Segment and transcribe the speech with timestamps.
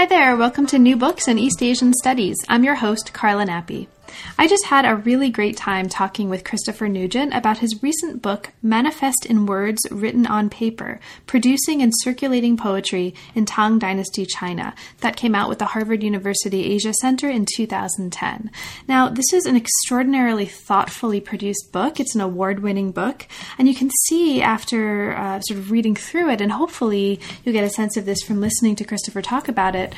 [0.00, 2.38] Hi there, welcome to New Books in East Asian Studies.
[2.48, 3.86] I'm your host, Carla Nappi.
[4.38, 8.52] I just had a really great time talking with Christopher Nugent about his recent book,
[8.62, 15.16] Manifest in Words Written on Paper Producing and Circulating Poetry in Tang Dynasty China, that
[15.16, 18.50] came out with the Harvard University Asia Center in 2010.
[18.88, 22.00] Now, this is an extraordinarily thoughtfully produced book.
[22.00, 23.26] It's an award winning book,
[23.58, 27.64] and you can see after uh, sort of reading through it, and hopefully you'll get
[27.64, 29.94] a sense of this from listening to Christopher talk about it,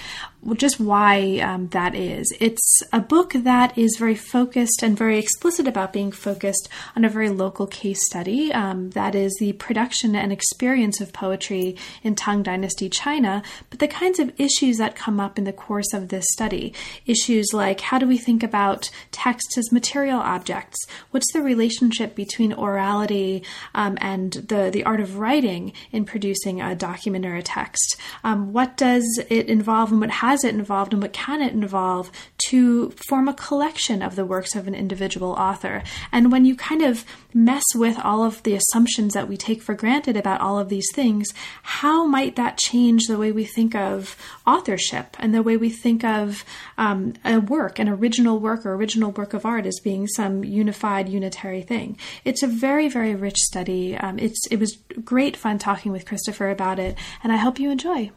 [0.56, 2.26] just why um, that is.
[2.40, 7.08] It's a book that is very focused and very explicit about being focused on a
[7.08, 8.52] very local case study.
[8.52, 13.88] Um, that is the production and experience of poetry in Tang Dynasty China, but the
[13.88, 16.74] kinds of issues that come up in the course of this study.
[17.06, 20.78] Issues like how do we think about text as material objects?
[21.12, 26.74] What's the relationship between orality um, and the, the art of writing in producing a
[26.74, 27.96] document or a text?
[28.24, 32.10] Um, what does it involve and what has it involved and what can it involve
[32.48, 35.82] to form a collection of the works of an individual author.
[36.10, 39.74] And when you kind of mess with all of the assumptions that we take for
[39.74, 41.28] granted about all of these things,
[41.62, 44.16] how might that change the way we think of
[44.46, 46.44] authorship and the way we think of
[46.78, 51.08] um, a work, an original work or original work of art as being some unified,
[51.08, 51.96] unitary thing?
[52.24, 53.96] It's a very, very rich study.
[53.96, 57.70] Um, it's it was great fun talking with Christopher about it, and I hope you
[57.70, 58.10] enjoy.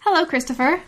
[0.00, 0.82] Hello, Christopher.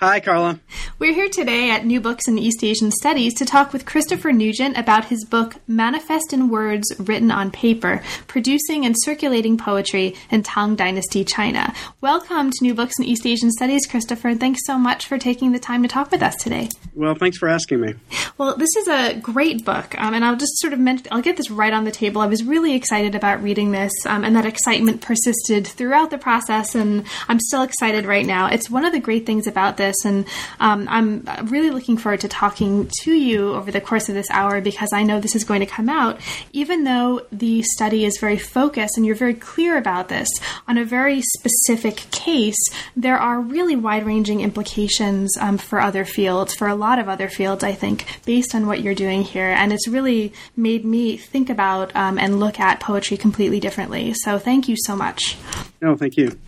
[0.00, 0.58] Hi, Carla.
[0.98, 4.78] We're here today at New Books in East Asian Studies to talk with Christopher Nugent
[4.78, 10.74] about his book Manifest in Words Written on Paper Producing and Circulating Poetry in Tang
[10.74, 11.74] Dynasty China.
[12.00, 15.52] Welcome to New Books in East Asian Studies, Christopher, and thanks so much for taking
[15.52, 16.70] the time to talk with us today.
[16.94, 17.94] Well, thanks for asking me.
[18.40, 21.36] Well, this is a great book, um, and I'll just sort of mention, I'll get
[21.36, 22.22] this right on the table.
[22.22, 26.74] I was really excited about reading this, um, and that excitement persisted throughout the process,
[26.74, 28.46] and I'm still excited right now.
[28.46, 30.06] It's one of the great things about this.
[30.06, 30.24] And
[30.58, 34.62] um, I'm really looking forward to talking to you over the course of this hour
[34.62, 36.18] because I know this is going to come out,
[36.54, 40.30] even though the study is very focused and you're very clear about this
[40.66, 42.56] on a very specific case.
[42.96, 47.28] There are really wide ranging implications um, for other fields, for a lot of other
[47.28, 49.48] fields, I think, based on what you're doing here.
[49.60, 54.14] And it's really made me think about um, and look at poetry completely differently.
[54.22, 55.36] So thank you so much.
[55.82, 56.38] No, thank you.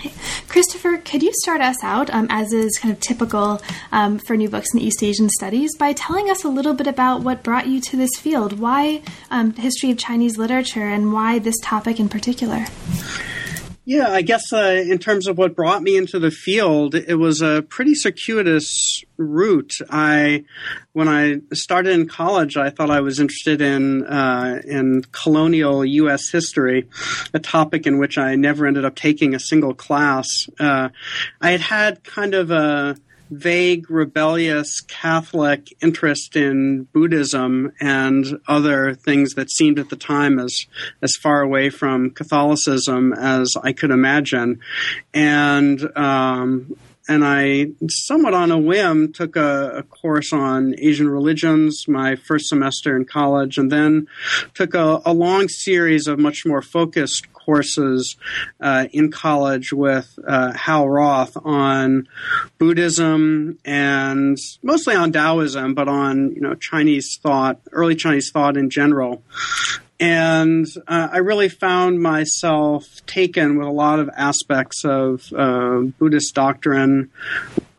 [0.47, 3.61] Christopher, could you start us out, um, as is kind of typical
[3.91, 7.23] um, for new books in East Asian studies, by telling us a little bit about
[7.23, 8.61] what brought you to this field?
[8.61, 12.67] Why um, history of Chinese literature, and why this topic in particular?
[13.85, 17.43] Yeah, I guess uh, in terms of what brought me into the field, it was
[17.43, 19.73] a pretty circuitous route.
[19.91, 20.45] I,
[20.93, 26.31] when I started in college, I thought I was interested in uh, in colonial U.S.
[26.31, 26.89] history,
[27.35, 30.49] a topic in which I never ended up taking a single class.
[30.61, 30.91] Uh,
[31.41, 32.97] I had had kind of a
[33.33, 40.67] vague, rebellious Catholic interest in Buddhism and other things that seemed at the time as
[41.01, 44.61] as far away from Catholicism as I could imagine,
[45.15, 45.97] and.
[45.97, 46.77] Um,
[47.09, 52.47] and I, somewhat on a whim, took a, a, course on Asian religions my first
[52.49, 54.07] semester in college, and then
[54.55, 58.17] took a, a long series of much more focused courses
[58.61, 62.09] uh, in college with uh, Hal Roth on
[62.59, 68.71] Buddhism and mostly on Taoism, but on you know Chinese thought, early Chinese thought in
[68.71, 69.23] general.
[70.01, 76.35] And uh, I really found myself taken with a lot of aspects of uh, Buddhist
[76.35, 77.13] doctrine,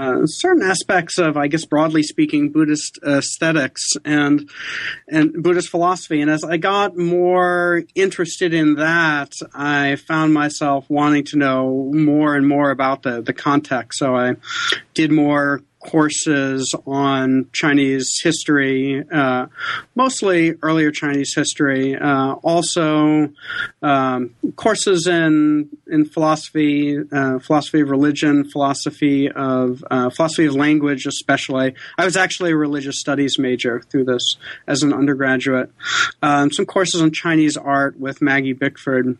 [0.03, 4.49] uh, certain aspects of, I guess, broadly speaking, Buddhist aesthetics and
[5.07, 6.21] and Buddhist philosophy.
[6.21, 12.35] And as I got more interested in that, I found myself wanting to know more
[12.35, 13.99] and more about the the context.
[13.99, 14.35] So I
[14.93, 19.47] did more courses on Chinese history, uh,
[19.95, 21.95] mostly earlier Chinese history.
[21.95, 23.29] Uh, also,
[23.81, 31.05] um, courses in in philosophy, uh, philosophy of religion, philosophy of uh, philosophy of language,
[31.05, 31.75] especially.
[31.97, 34.37] I was actually a religious studies major through this
[34.67, 35.71] as an undergraduate.
[36.21, 39.17] Um, some courses on Chinese art with Maggie Bickford,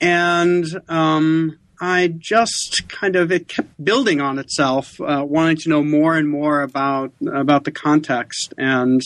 [0.00, 5.82] and um, I just kind of it kept building on itself, uh, wanting to know
[5.82, 9.00] more and more about about the context, and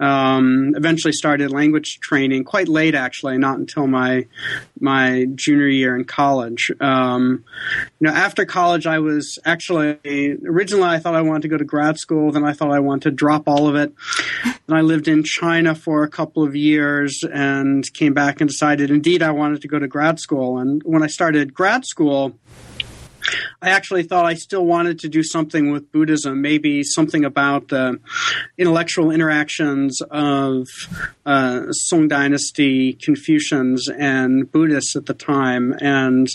[0.00, 4.26] um, eventually started language training quite late, actually, not until my
[4.80, 6.70] my junior year in college.
[6.80, 7.44] Um,
[8.00, 11.64] you know, after college, I was actually originally I thought I wanted to go to
[11.64, 13.92] grad school, then I thought I wanted to drop all of it.
[14.70, 18.92] And I lived in China for a couple of years and came back and decided
[18.92, 20.58] indeed I wanted to go to grad school.
[20.58, 22.38] And when I started grad school,
[23.60, 27.98] I actually thought I still wanted to do something with Buddhism, maybe something about the
[28.56, 30.68] intellectual interactions of
[31.26, 36.28] uh, Song Dynasty Confucians and Buddhists at the time, and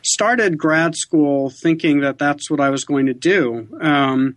[0.00, 3.68] started grad school thinking that that's what I was going to do.
[3.80, 4.36] Um,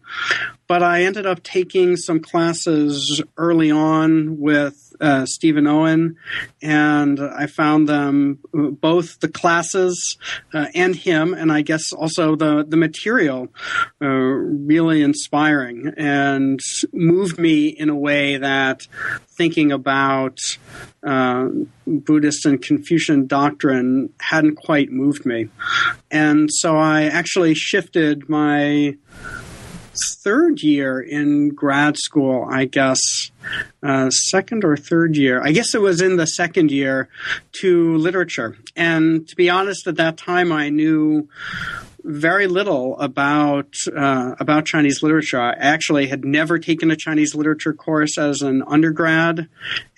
[0.68, 6.18] but I ended up taking some classes early on with uh, Stephen Owen,
[6.62, 10.18] and I found them both the classes
[10.54, 13.48] uh, and him, and I guess also the the material
[14.02, 16.60] uh, really inspiring and
[16.92, 18.88] moved me in a way that
[19.30, 20.40] thinking about
[21.04, 21.48] uh,
[21.86, 25.50] Buddhist and Confucian doctrine hadn't quite moved me,
[26.12, 28.98] and so I actually shifted my
[30.24, 33.00] third year in grad school, I guess,
[33.84, 35.42] uh, second or third year.
[35.44, 37.10] I guess it was in the second year
[37.62, 38.58] to literature.
[38.76, 41.28] And to be honest, at that time, I knew
[42.08, 45.40] very little about uh, about Chinese literature.
[45.40, 49.50] I actually had never taken a Chinese literature course as an undergrad,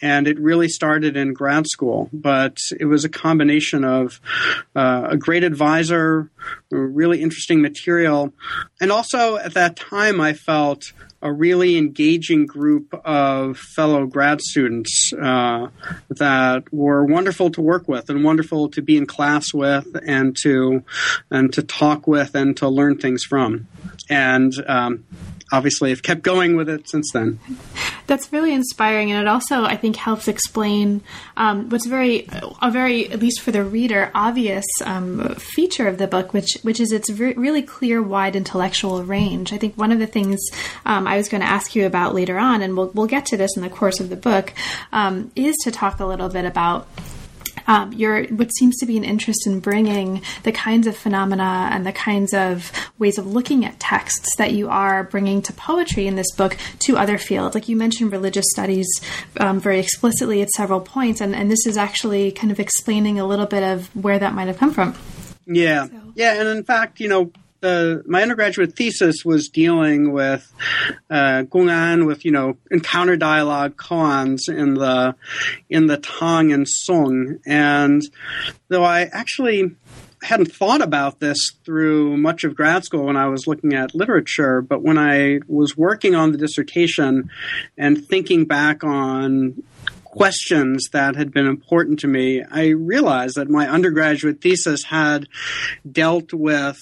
[0.02, 2.10] and it really started in grad school.
[2.12, 4.20] But it was a combination of
[4.76, 6.30] uh, a great advisor,
[6.72, 8.34] really interesting material,
[8.82, 10.92] and also at that time I felt
[11.22, 15.68] a really engaging group of fellow grad students uh,
[16.10, 20.84] that were wonderful to work with and wonderful to be in class with and to
[21.30, 23.68] and to talk with and to learn things from.
[24.10, 25.06] And um,
[25.52, 27.40] obviously have kept going with it since then.
[28.08, 31.02] That's really inspiring, and it also I think helps explain
[31.38, 32.28] um, what's very
[32.62, 36.80] a very at least for the reader obvious um, feature of the book, which which
[36.80, 39.54] is its re- really clear, wide intellectual range.
[39.54, 40.40] I think one of the things
[40.86, 43.38] um, I was going to ask you about later on, and we'll we'll get to
[43.38, 44.54] this in the course of the book,
[44.92, 46.88] um, is to talk a little bit about
[47.70, 51.86] um, your what seems to be an interest in bringing the kinds of phenomena and
[51.86, 56.16] the kinds of ways of looking at texts that you are bringing to poetry in
[56.16, 57.54] this book to other fields.
[57.54, 58.88] Like you mentioned religious studies
[59.40, 63.26] um, very explicitly at several points, and, and this is actually kind of explaining a
[63.26, 64.96] little bit of where that might have come from.
[65.46, 65.86] Yeah.
[65.86, 66.14] So.
[66.16, 70.52] Yeah, and in fact, you know, the my undergraduate thesis was dealing with
[71.10, 75.16] uh, Gong'an, with you know encounter dialogue koans in the
[75.70, 78.02] in the Tang and Song, and
[78.68, 79.76] though I actually
[80.22, 84.62] hadn't thought about this through much of grad school when I was looking at literature,
[84.62, 87.30] but when I was working on the dissertation
[87.78, 89.64] and thinking back on
[90.04, 95.28] questions that had been important to me, I realized that my undergraduate thesis had
[95.90, 96.78] dealt with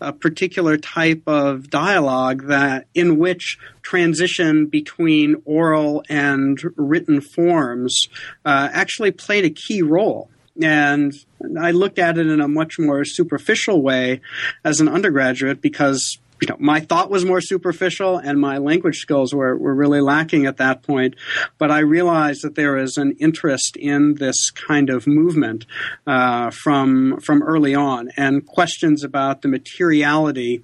[0.00, 8.08] a particular type of dialogue that in which transition between oral and written forms
[8.44, 10.30] uh, actually played a key role.
[10.60, 11.12] And
[11.60, 14.20] I looked at it in a much more superficial way
[14.64, 19.34] as an undergraduate because you know, my thought was more superficial and my language skills
[19.34, 21.16] were, were really lacking at that point.
[21.58, 25.66] But I realized that there is an interest in this kind of movement
[26.06, 30.62] uh, from from early on, and questions about the materiality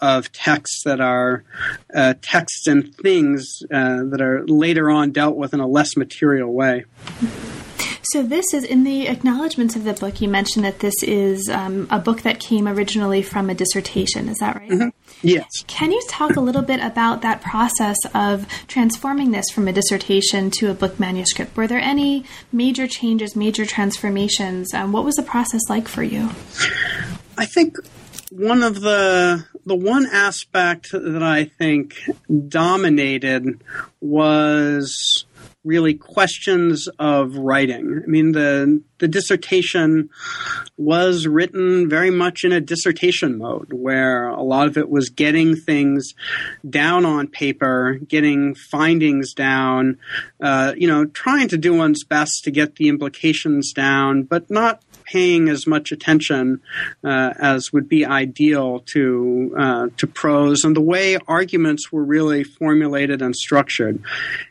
[0.00, 1.44] of texts that are
[1.94, 6.52] uh, texts and things uh, that are later on dealt with in a less material
[6.52, 6.84] way.
[8.02, 10.20] So, this is in the acknowledgments of the book.
[10.20, 14.28] You mentioned that this is um, a book that came originally from a dissertation.
[14.28, 14.70] Is that right?
[14.70, 14.88] Mm-hmm.
[15.22, 15.48] Yes.
[15.66, 20.50] Can you talk a little bit about that process of transforming this from a dissertation
[20.52, 21.56] to a book manuscript?
[21.56, 24.72] Were there any major changes, major transformations?
[24.72, 26.30] Um, what was the process like for you?
[27.36, 27.76] I think
[28.30, 31.94] one of the the one aspect that I think
[32.48, 33.60] dominated
[34.00, 35.26] was
[35.64, 38.00] really questions of writing.
[38.02, 40.10] I mean, the the dissertation
[40.76, 45.56] was written very much in a dissertation mode, where a lot of it was getting
[45.56, 46.14] things
[46.68, 49.98] down on paper, getting findings down,
[50.40, 54.82] uh, you know, trying to do one's best to get the implications down, but not
[55.10, 56.60] paying as much attention
[57.04, 62.44] uh, as would be ideal to uh, to prose and the way arguments were really
[62.44, 64.02] formulated and structured.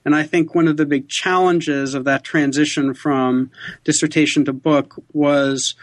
[0.05, 3.51] And I think one of the big challenges of that transition from
[3.83, 5.75] dissertation to book was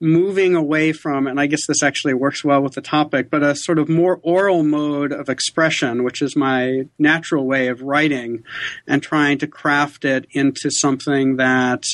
[0.00, 3.54] moving away from, and I guess this actually works well with the topic, but a
[3.54, 8.44] sort of more oral mode of expression, which is my natural way of writing,
[8.86, 11.84] and trying to craft it into something that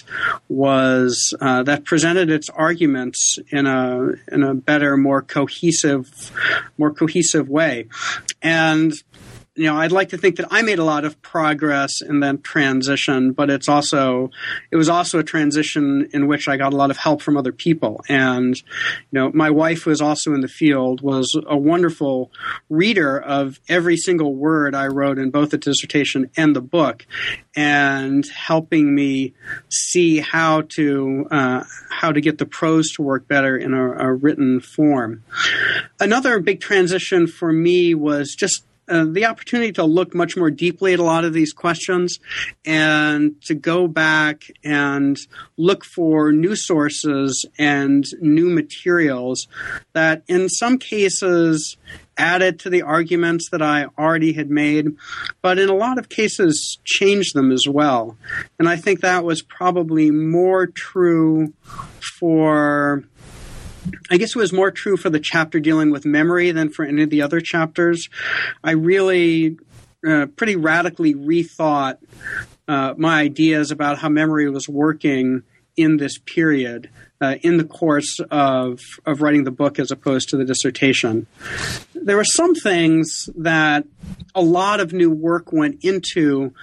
[0.49, 6.33] was uh, that presented its arguments in a in a better, more cohesive,
[6.77, 7.87] more cohesive way,
[8.43, 8.93] and
[9.57, 12.45] you know, I'd like to think that I made a lot of progress in that
[12.45, 14.31] transition, but it's also,
[14.71, 17.53] it was also a transition in which I got a lot of help from other
[17.53, 18.01] people.
[18.09, 18.63] And, you
[19.13, 22.31] know, my wife was also in the field, was a wonderful
[22.69, 27.05] reader of every single word I wrote in both the dissertation and the book
[27.57, 29.35] and helping me
[29.69, 34.13] see how to, uh, how to get the prose to work better in a, a
[34.13, 35.25] written form.
[35.99, 40.93] Another big transition for me was just uh, the opportunity to look much more deeply
[40.93, 42.19] at a lot of these questions
[42.65, 45.17] and to go back and
[45.57, 49.47] look for new sources and new materials
[49.93, 51.77] that in some cases
[52.19, 54.97] added to the arguments that I already had made,
[55.41, 58.17] but in a lot of cases changed them as well.
[58.59, 61.55] And I think that was probably more true
[62.19, 63.05] for
[64.11, 67.03] I guess it was more true for the chapter dealing with memory than for any
[67.03, 68.09] of the other chapters.
[68.63, 69.59] I really
[70.07, 71.99] uh, pretty radically rethought
[72.69, 75.43] uh, my ideas about how memory was working
[75.77, 80.37] in this period uh, in the course of, of writing the book as opposed to
[80.37, 81.27] the dissertation.
[82.03, 83.85] There were some things that
[84.35, 86.55] a lot of new work went into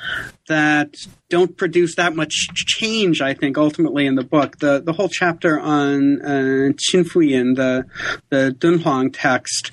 [0.48, 0.96] that
[1.30, 4.60] don't produce that much change, I think, ultimately in the book.
[4.60, 7.86] The the whole chapter on uh, Qinfuyin, the
[8.30, 9.72] the Dunhuang text,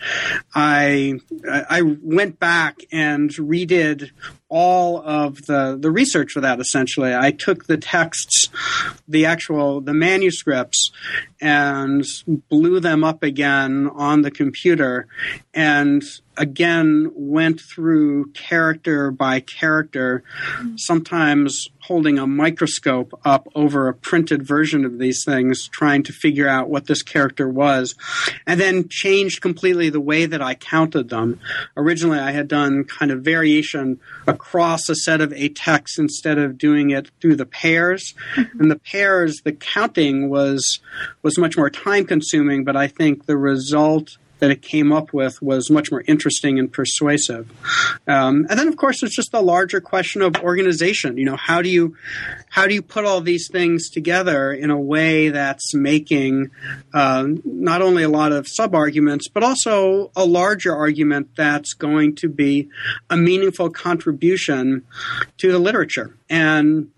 [0.54, 1.14] I
[1.48, 4.10] I went back and redid
[4.48, 6.58] all of the the research for that.
[6.58, 8.48] Essentially, I took the texts,
[9.06, 10.90] the actual the manuscripts,
[11.44, 12.06] and
[12.48, 15.06] blew them up again on the computer,
[15.52, 16.02] and
[16.36, 20.22] again went through character by character,
[20.76, 26.48] sometimes holding a microscope up over a printed version of these things, trying to figure
[26.48, 27.94] out what this character was,
[28.46, 31.38] and then changed completely the way that I counted them.
[31.76, 36.56] Originally, I had done kind of variation across a set of eight texts instead of
[36.56, 38.14] doing it through the pairs.
[38.34, 38.60] Mm-hmm.
[38.60, 40.80] And the pairs, the counting was
[41.22, 45.40] was much more time consuming, but I think the result that it came up with
[45.40, 47.50] was much more interesting and persuasive.
[48.06, 51.16] Um, and then, of course, there's just the larger question of organization.
[51.16, 51.96] You know, how do you
[52.50, 56.50] how do you put all these things together in a way that's making
[56.92, 62.14] uh, not only a lot of sub arguments, but also a larger argument that's going
[62.16, 62.68] to be
[63.08, 64.84] a meaningful contribution
[65.38, 66.90] to the literature and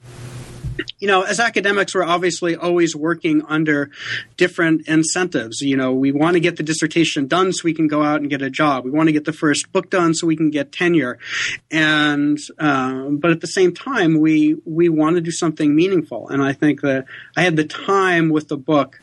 [0.99, 3.91] you know, as academics, we're obviously always working under
[4.37, 5.61] different incentives.
[5.61, 8.31] You know, we want to get the dissertation done so we can go out and
[8.31, 8.85] get a job.
[8.85, 11.19] We want to get the first book done so we can get tenure.
[11.71, 16.29] And, um, but at the same time, we, we want to do something meaningful.
[16.29, 17.07] And I think that
[17.37, 19.01] I had the time with the book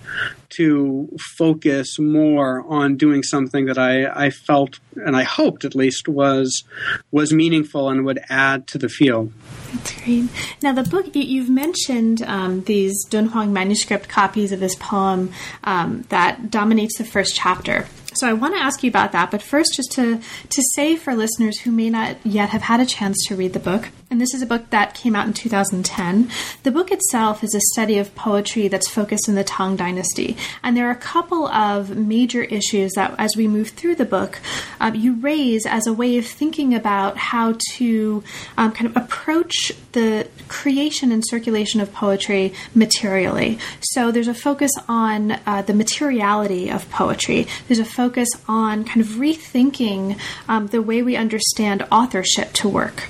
[0.55, 6.07] to focus more on doing something that I, I felt and I hoped at least
[6.07, 6.63] was,
[7.11, 9.31] was meaningful and would add to the field.
[9.73, 10.29] That's great.
[10.61, 15.31] Now, the book, you've mentioned um, these Dunhuang manuscript copies of this poem
[15.63, 17.87] um, that dominates the first chapter.
[18.15, 21.15] So I want to ask you about that, but first, just to to say for
[21.15, 24.35] listeners who may not yet have had a chance to read the book, and this
[24.35, 26.29] is a book that came out in 2010.
[26.61, 30.77] The book itself is a study of poetry that's focused in the Tang Dynasty, and
[30.77, 34.39] there are a couple of major issues that, as we move through the book,
[34.79, 38.23] um, you raise as a way of thinking about how to
[38.55, 43.57] um, kind of approach the creation and circulation of poetry materially.
[43.81, 47.47] So there's a focus on uh, the materiality of poetry.
[47.67, 53.09] There's a focus on kind of rethinking um, the way we understand authorship to work.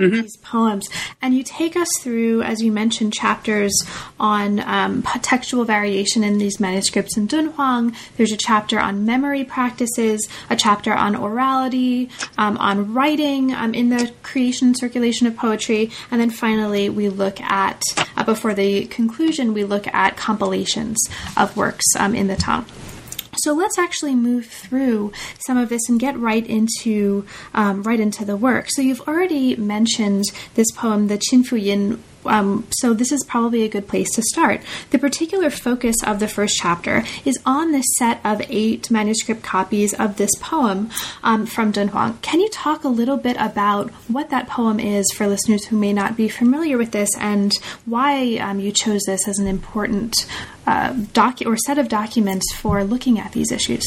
[0.00, 0.22] Mm-hmm.
[0.22, 0.88] These poems,
[1.22, 3.72] and you take us through, as you mentioned, chapters
[4.18, 7.94] on um, textual variation in these manuscripts in Dunhuang.
[8.16, 13.88] There's a chapter on memory practices, a chapter on orality, um, on writing um, in
[13.90, 17.82] the creation and circulation of poetry, and then finally we look at,
[18.16, 20.98] uh, before the conclusion, we look at compilations
[21.36, 22.64] of works um, in the Tang.
[23.44, 28.24] So let's actually move through some of this and get right into um, right into
[28.24, 28.68] the work.
[28.70, 30.24] So you've already mentioned
[30.54, 34.60] this poem, the Qinfuyin Um, so this is probably a good place to start.
[34.90, 39.94] The particular focus of the first chapter is on this set of eight manuscript copies
[39.94, 40.90] of this poem
[41.22, 42.20] um, from Dunhuang.
[42.22, 45.92] Can you talk a little bit about what that poem is for listeners who may
[45.92, 47.52] not be familiar with this and
[47.84, 50.14] why um, you chose this as an important
[50.66, 53.84] uh, docu- or set of documents for looking at these issues?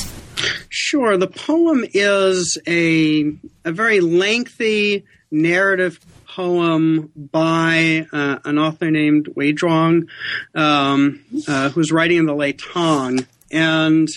[0.70, 1.18] Sure.
[1.18, 3.34] The poem is a,
[3.66, 6.00] a very lengthy narrative
[6.38, 10.08] poem by uh, an author named Wei Zhuang,
[10.54, 13.26] um, uh, who's writing in the late Tang.
[13.50, 14.08] And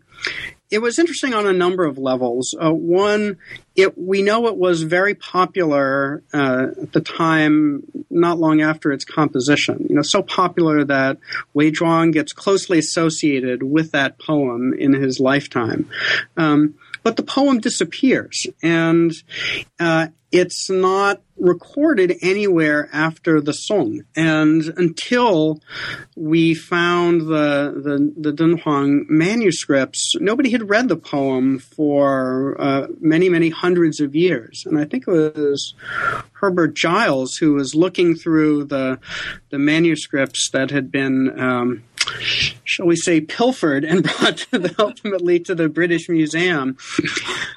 [0.72, 2.56] it was interesting on a number of levels.
[2.60, 3.38] Uh, one,
[3.76, 9.06] it, we know it was very popular uh, at the time, not long after its
[9.06, 9.86] composition.
[9.88, 11.18] You know, so popular that
[11.54, 15.90] Wei Zhuang gets closely associated with that poem in his lifetime.
[16.36, 19.12] Um, but the poem disappears, and
[19.80, 24.02] uh, it's not recorded anywhere after the Song.
[24.16, 25.62] And until
[26.16, 33.30] we found the, the, the Dunhuang manuscripts, nobody had read the poem for uh, many,
[33.30, 34.64] many hundreds of years.
[34.66, 35.76] And I think it was
[36.34, 38.98] Herbert Giles who was looking through the,
[39.52, 41.84] the manuscripts that had been um,
[42.64, 46.78] shall we say, pilfered and brought to the, ultimately to the British Museum.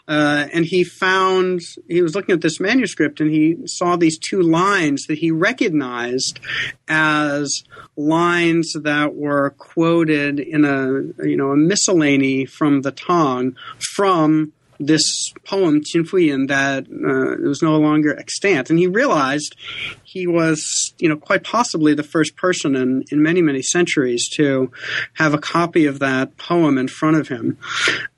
[0.07, 4.41] Uh, and he found, he was looking at this manuscript and he saw these two
[4.41, 6.41] lines that he recognized
[6.89, 7.63] as
[7.97, 13.57] lines that were quoted in a, you know, a miscellany from the Tang
[13.95, 18.71] from this poem, Qin Fuyin, that uh, was no longer extant.
[18.71, 19.57] And he realized
[20.05, 24.71] he was, you know, quite possibly the first person in, in many, many centuries to
[25.15, 27.59] have a copy of that poem in front of him.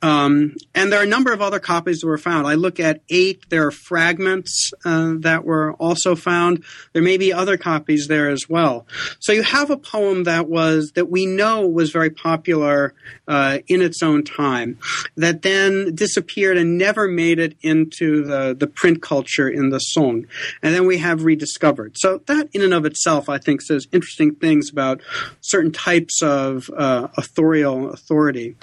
[0.02, 2.46] Um, and there are a number of other copies that were found.
[2.46, 3.48] I look at eight.
[3.48, 6.64] There are fragments uh, that were also found.
[6.92, 8.86] There may be other copies there as well.
[9.18, 12.94] So you have a poem that was that we know was very popular
[13.26, 14.78] uh, in its own time,
[15.16, 20.26] that then disappeared and never made it into the the print culture in the Song,
[20.62, 21.96] and then we have rediscovered.
[21.96, 25.00] So that in and of itself, I think, says interesting things about
[25.40, 28.56] certain types of uh, authorial authority.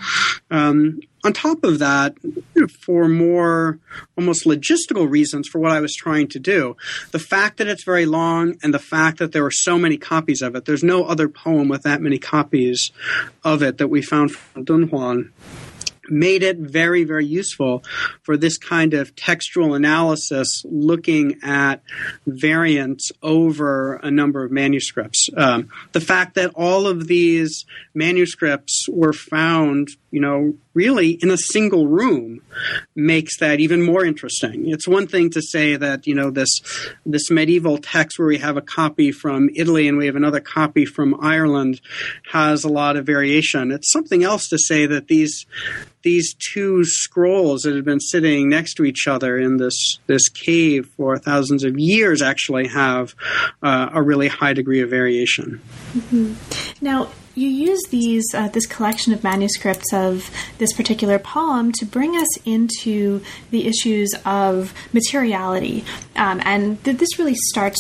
[0.50, 2.16] Um, on top of that,
[2.86, 3.80] for more
[4.18, 6.78] almost logistical reasons for what I was trying to do,
[7.12, 10.42] the fact that it's very long and the fact that there were so many copies
[10.42, 12.92] of it, there's no other poem with that many copies
[13.44, 15.32] of it that we found from Dunhuang
[16.10, 17.84] made it very, very useful
[18.24, 21.82] for this kind of textual analysis looking at
[22.26, 25.30] variants over a number of manuscripts.
[25.36, 31.38] Um, the fact that all of these manuscripts were found, you know, really in a
[31.38, 32.40] single room
[32.96, 34.70] makes that even more interesting.
[34.70, 36.62] It's one thing to say that, you know, this
[37.06, 40.86] this medieval text where we have a copy from Italy and we have another copy
[40.86, 41.82] from Ireland
[42.32, 43.72] has a lot of variation.
[43.72, 45.46] It's something else to say that these
[46.04, 50.88] these two scrolls that had been sitting next to each other in this this cave
[50.96, 53.16] for thousands of years actually have
[53.64, 55.60] uh, a really high degree of variation.
[55.94, 56.86] Mm-hmm.
[56.86, 62.16] Now, you use these uh, this collection of manuscripts of this particular poem to bring
[62.16, 63.22] us into
[63.52, 67.80] the issues of materiality, um, and th- this really starts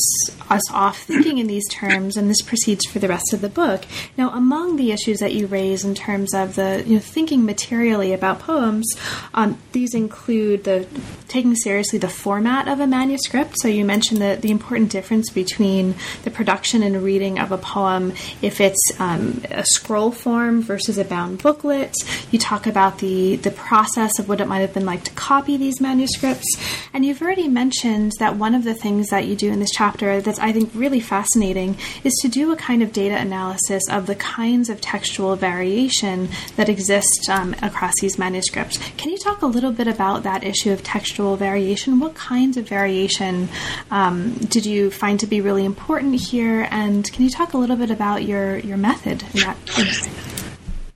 [0.49, 3.85] us off thinking in these terms, and this proceeds for the rest of the book.
[4.15, 8.13] Now, among the issues that you raise in terms of the you know, thinking materially
[8.13, 8.87] about poems,
[9.33, 10.87] um, these include the
[11.27, 13.55] taking seriously the format of a manuscript.
[13.59, 18.13] So you mentioned the the important difference between the production and reading of a poem
[18.41, 21.95] if it's um, a scroll form versus a bound booklet.
[22.31, 25.57] You talk about the, the process of what it might have been like to copy
[25.57, 26.45] these manuscripts.
[26.93, 30.21] And you've already mentioned that one of the things that you do in this chapter
[30.21, 34.15] that's, I think, really fascinating is to do a kind of data analysis of the
[34.15, 38.77] kinds of textual variation that exist um, across these manuscripts.
[38.97, 41.99] Can you talk a little bit about that issue of textual variation?
[41.99, 43.49] What kinds of variation
[43.91, 46.67] um, did you find to be really important here?
[46.71, 49.57] And can you talk a little bit about your, your method that?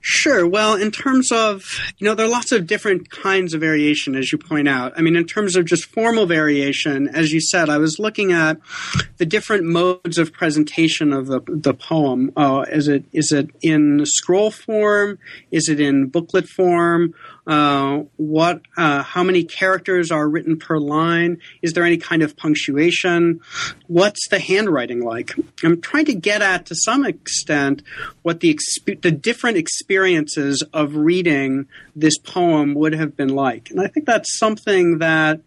[0.04, 0.44] Sure.
[0.46, 1.64] Well, in terms of,
[1.98, 4.92] you know, there are lots of different kinds of variation, as you point out.
[4.96, 8.58] I mean, in terms of just formal variation, as you said, I was looking at
[9.18, 12.32] the different modes of presentation of the, the poem.
[12.36, 15.20] Uh, is it is it in scroll form?
[15.52, 17.14] Is it in booklet form?
[17.46, 21.38] Uh, what, uh, how many characters are written per line?
[21.60, 23.40] Is there any kind of punctuation?
[23.88, 25.32] What's the handwriting like?
[25.64, 27.82] I'm trying to get at, to some extent,
[28.22, 33.80] what the exp- the different experiences of reading this poem would have been like, and
[33.80, 35.40] I think that's something that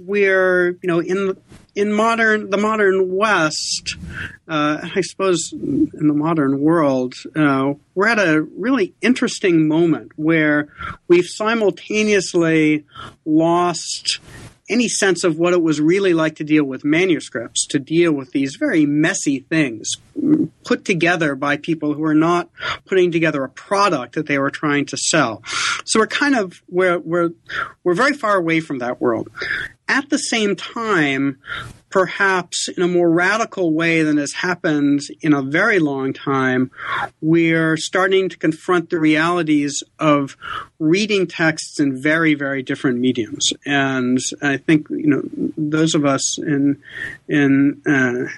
[0.00, 1.36] we're, you know, in
[1.74, 3.96] in modern the modern West,
[4.48, 10.68] uh, I suppose in the modern world, uh, we're at a really interesting moment where
[11.08, 12.84] we've simultaneously
[13.24, 14.20] lost
[14.72, 18.32] any sense of what it was really like to deal with manuscripts, to deal with
[18.32, 19.96] these very messy things
[20.64, 22.48] put together by people who are not
[22.86, 25.42] putting together a product that they were trying to sell.
[25.84, 27.30] So we're kind of we're we're
[27.84, 29.30] we're very far away from that world.
[29.88, 31.38] At the same time,
[31.92, 36.70] perhaps in a more radical way than has happened in a very long time,
[37.20, 40.36] we're starting to confront the realities of
[40.78, 43.52] reading texts in very, very different mediums.
[43.66, 45.22] And I think you know
[45.56, 46.82] those of us in
[47.28, 48.32] in uh,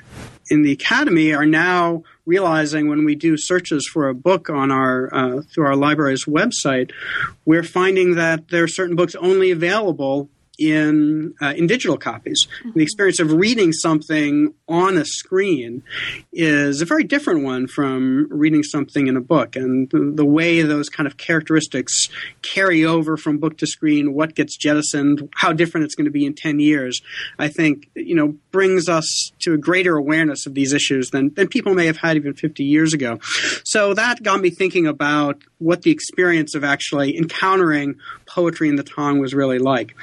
[0.51, 5.15] in the academy are now realizing when we do searches for a book on our
[5.15, 6.91] uh, through our library's website,
[7.45, 12.47] we're finding that there are certain books only available in uh, in digital copies.
[12.61, 12.79] Mm-hmm.
[12.79, 15.83] The experience of reading something on a screen
[16.33, 20.63] is a very different one from reading something in a book, and the, the, way
[20.63, 22.09] those kind of characteristics
[22.43, 26.25] carry over from book to screen, what gets jettisoned, how different it's going to be
[26.25, 27.03] in ten years,
[27.39, 31.49] I think you know brings us to a greater awareness of these issues than than
[31.49, 33.19] people may have had even fifty years ago.
[33.65, 37.97] So that got me thinking about what the experience of actually encountering
[38.35, 39.95] poetry in the Tang was really like.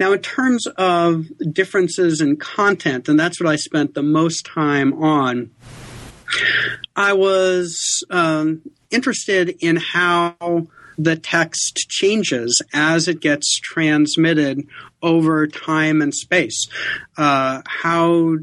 [0.00, 4.92] Now, in terms of differences in content, and that's what I spent the most time
[5.02, 5.50] on,
[6.96, 10.66] I was um, interested in how
[10.98, 14.66] the text changes as it gets transmitted
[15.02, 16.68] over time and space.
[17.16, 18.36] Uh, how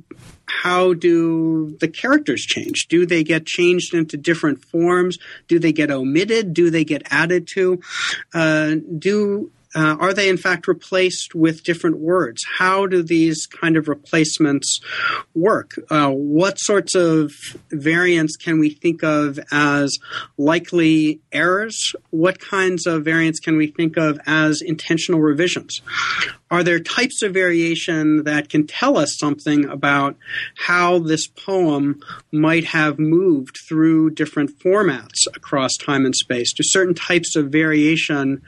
[0.61, 2.87] how do the characters change?
[2.87, 5.17] Do they get changed into different forms?
[5.47, 6.53] Do they get omitted?
[6.53, 7.81] Do they get added to?
[8.33, 12.41] Uh, do uh, are they in fact replaced with different words?
[12.57, 14.79] How do these kind of replacements
[15.33, 15.79] work?
[15.89, 17.31] Uh, what sorts of
[17.71, 19.97] variants can we think of as
[20.37, 21.95] likely errors?
[22.11, 25.81] What kinds of variants can we think of as intentional revisions?
[26.53, 30.15] Are there types of variation that can tell us something about
[30.55, 31.99] how this poem
[32.31, 36.53] might have moved through different formats across time and space?
[36.53, 38.43] Do certain types of variation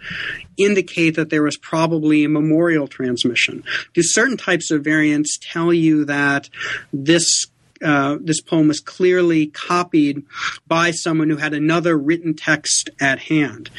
[0.56, 3.64] indicate that there was probably a memorial transmission?
[3.96, 6.48] Do certain types of variants tell you that
[6.94, 7.48] this
[7.84, 10.24] uh, this poem was clearly copied
[10.68, 13.70] by someone who had another written text at hand.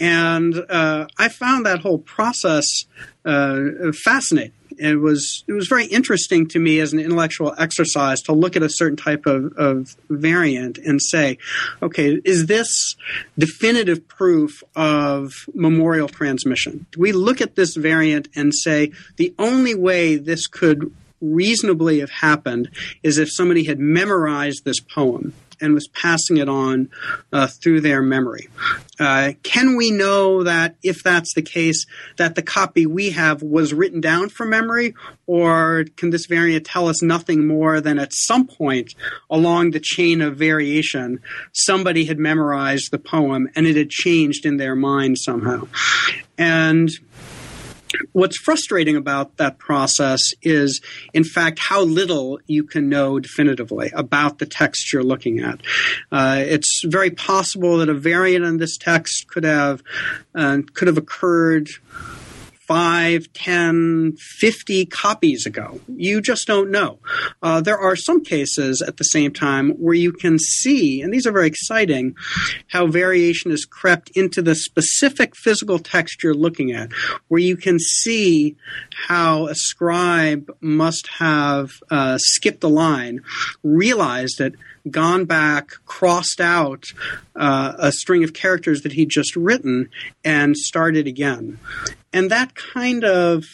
[0.00, 2.64] And uh, I found that whole process
[3.24, 4.52] uh, fascinating.
[4.76, 8.62] It was it was very interesting to me as an intellectual exercise to look at
[8.62, 11.38] a certain type of, of variant and say,
[11.80, 12.96] okay, is this
[13.38, 16.86] definitive proof of memorial transmission?
[16.90, 22.10] Do we look at this variant and say the only way this could reasonably have
[22.10, 22.68] happened
[23.02, 26.88] is if somebody had memorized this poem and was passing it on
[27.32, 28.48] uh, through their memory.
[28.98, 31.86] Uh, can we know that if that's the case,
[32.16, 34.94] that the copy we have was written down from memory,
[35.26, 38.94] or can this variant tell us nothing more than at some point
[39.28, 41.20] along the chain of variation,
[41.52, 45.66] somebody had memorized the poem and it had changed in their mind somehow?
[46.38, 46.90] And
[48.12, 50.80] what's frustrating about that process is,
[51.12, 55.60] in fact, how little you can know definitively about the text you're looking at.
[56.10, 59.82] Uh, it's very possible that a variant in this text could have
[60.34, 61.68] uh, could have occurred
[62.66, 65.80] 5, 10, 50 copies ago.
[65.88, 66.98] You just don't know.
[67.42, 71.26] Uh, there are some cases at the same time where you can see, and these
[71.26, 72.14] are very exciting,
[72.68, 76.92] how variation has crept into the specific physical text you're looking at,
[77.28, 78.56] where you can see
[79.08, 83.20] how a scribe must have uh, skipped a line,
[83.62, 84.54] realized it,
[84.90, 86.84] gone back, crossed out
[87.36, 89.88] uh, a string of characters that he'd just written,
[90.24, 91.58] and started again.
[92.12, 93.44] And that kind of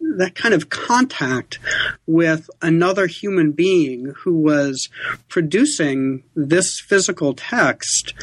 [0.00, 1.58] that kind of contact
[2.06, 4.88] with another human being who was
[5.28, 8.14] producing this physical text,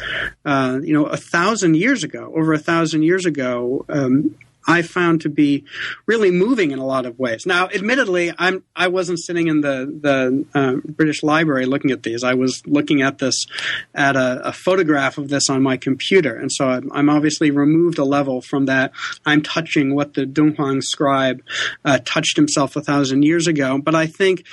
[0.44, 4.34] uh, you know, a thousand years ago, over a thousand years ago, um,
[4.66, 5.64] I found to be
[6.06, 7.46] really moving in a lot of ways.
[7.46, 12.24] Now, admittedly, I'm I wasn't sitting in the the uh, British Library looking at these.
[12.24, 13.46] I was looking at this
[13.94, 17.98] at a, a photograph of this on my computer, and so I'm, I'm, obviously removed
[17.98, 18.92] a level from that.
[19.24, 21.42] I'm touching what the Dunhuang scribe
[21.84, 23.78] uh, touched himself a thousand years ago.
[23.78, 24.44] But I think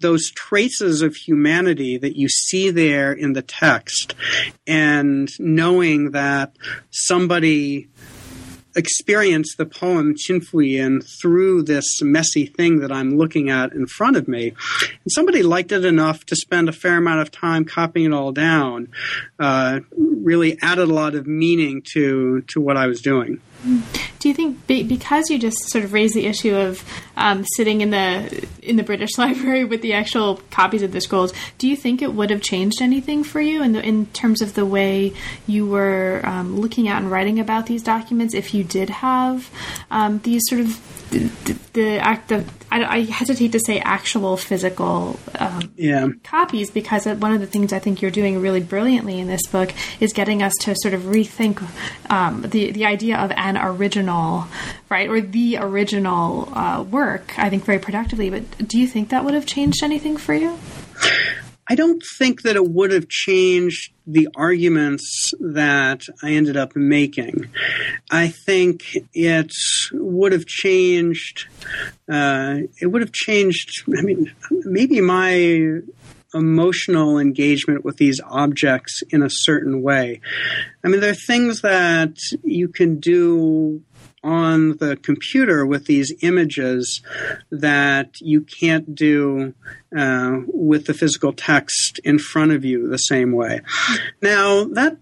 [0.00, 4.14] those traces of humanity that you see there in the text,
[4.66, 6.56] and knowing that
[6.90, 7.88] somebody
[8.78, 14.28] experience the poem Qinfuyin through this messy thing that I'm looking at in front of
[14.28, 14.48] me.
[14.48, 18.32] And somebody liked it enough to spend a fair amount of time copying it all
[18.32, 18.88] down.
[19.38, 23.40] Uh, really added a lot of meaning to to what I was doing.
[23.62, 26.84] Do you think because you just sort of raised the issue of
[27.16, 31.32] um, sitting in the in the British Library with the actual copies of the scrolls,
[31.58, 34.54] do you think it would have changed anything for you in the, in terms of
[34.54, 35.12] the way
[35.46, 39.50] you were um, looking at and writing about these documents if you did have
[39.90, 45.18] um, these sort of the, the act of I, I, hesitate to say actual physical
[45.38, 46.08] um, yeah.
[46.22, 49.72] copies because one of the things I think you're doing really brilliantly in this book
[50.00, 51.62] is getting us to sort of rethink
[52.10, 54.46] um, the the idea of an original,
[54.90, 57.38] right, or the original uh, work.
[57.38, 58.30] I think very productively.
[58.30, 60.58] But do you think that would have changed anything for you?
[61.68, 67.50] I don't think that it would have changed the arguments that I ended up making.
[68.10, 69.52] I think it
[69.92, 71.46] would have changed.
[72.10, 73.84] Uh, it would have changed.
[73.98, 75.82] I mean, maybe my
[76.34, 80.20] emotional engagement with these objects in a certain way.
[80.84, 83.82] I mean, there are things that you can do
[84.28, 87.00] on the computer with these images
[87.50, 89.54] that you can't do
[89.96, 93.60] uh, with the physical text in front of you the same way.
[94.20, 94.98] Now, that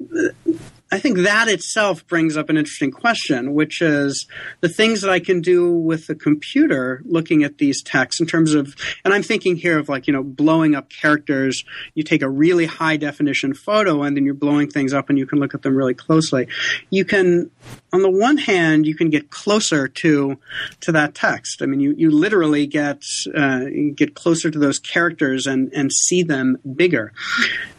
[0.93, 4.29] I think that itself brings up an interesting question, which is
[4.61, 8.55] the things that I can do with the computer looking at these texts in terms
[8.55, 11.65] of, and I'm thinking here of like, you know, blowing up characters.
[11.95, 15.27] You take a really high definition photo and then you're blowing things up and you
[15.27, 16.47] can look at them really closely.
[16.91, 17.51] You can,
[17.97, 20.39] on the one hand, you can get closer to,
[20.83, 21.63] to that text.
[21.63, 23.03] I mean, you, you literally get,
[23.35, 27.15] uh, get closer to those characters and, and see them bigger.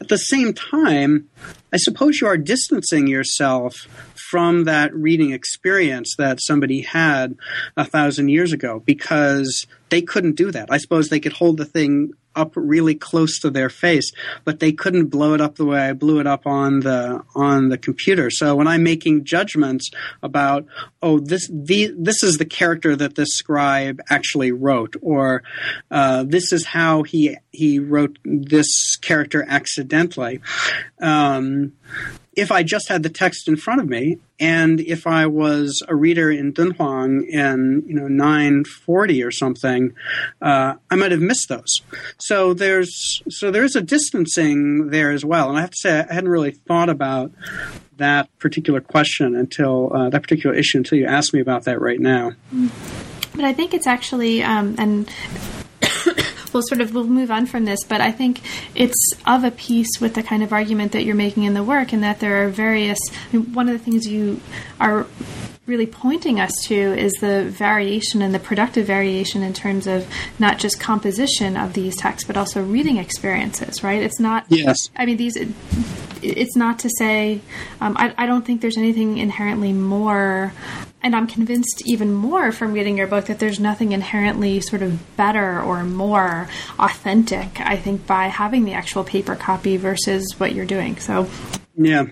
[0.02, 1.30] At the same time,
[1.72, 3.76] I suppose you are distancing yourself
[4.30, 7.36] from that reading experience that somebody had
[7.76, 10.70] a thousand years ago because they couldn't do that.
[10.70, 14.12] I suppose they could hold the thing up really close to their face,
[14.46, 17.70] but they couldn't blow it up the way I blew it up on the on
[17.70, 18.30] the computer.
[18.30, 19.90] So when I'm making judgments
[20.22, 20.66] about,
[21.02, 25.44] oh, this the this is the character that this scribe actually wrote, or
[25.90, 30.42] uh, this is how he he wrote this character accidentally.
[31.02, 31.74] Um,
[32.38, 35.96] if I just had the text in front of me, and if I was a
[35.96, 39.94] reader in Dunhuang in you know 940 or something,
[40.42, 41.82] uh, I might have missed those.
[42.20, 45.50] So there's so there's a distancing there as well.
[45.50, 47.32] And I have to say I hadn't really thought about
[47.98, 52.00] that particular question until uh, that particular issue until you asked me about that right
[52.00, 52.34] now.
[53.34, 55.10] But I think it's actually um, and
[56.58, 58.42] we'll sort of we'll move on from this, but I think
[58.74, 61.94] it's of a piece with the kind of argument that you're making in the work,
[61.94, 62.98] and that there are various.
[63.12, 64.42] I mean, one of the things you
[64.80, 65.06] are
[65.68, 70.08] really pointing us to is the variation and the productive variation in terms of
[70.40, 73.84] not just composition of these texts, but also reading experiences.
[73.84, 74.02] Right?
[74.02, 74.46] It's not.
[74.50, 74.78] Yes.
[74.96, 75.38] I mean, these.
[76.24, 77.42] It's not to say.
[77.80, 80.52] Um, I, I don't think there's anything inherently more
[81.04, 85.16] and I'm convinced even more from reading your book that there's nothing inherently sort of
[85.16, 86.50] better or more
[86.80, 90.98] authentic, I think, by having the actual paper copy versus what you're doing.
[90.98, 91.30] So
[91.78, 92.08] Yeah.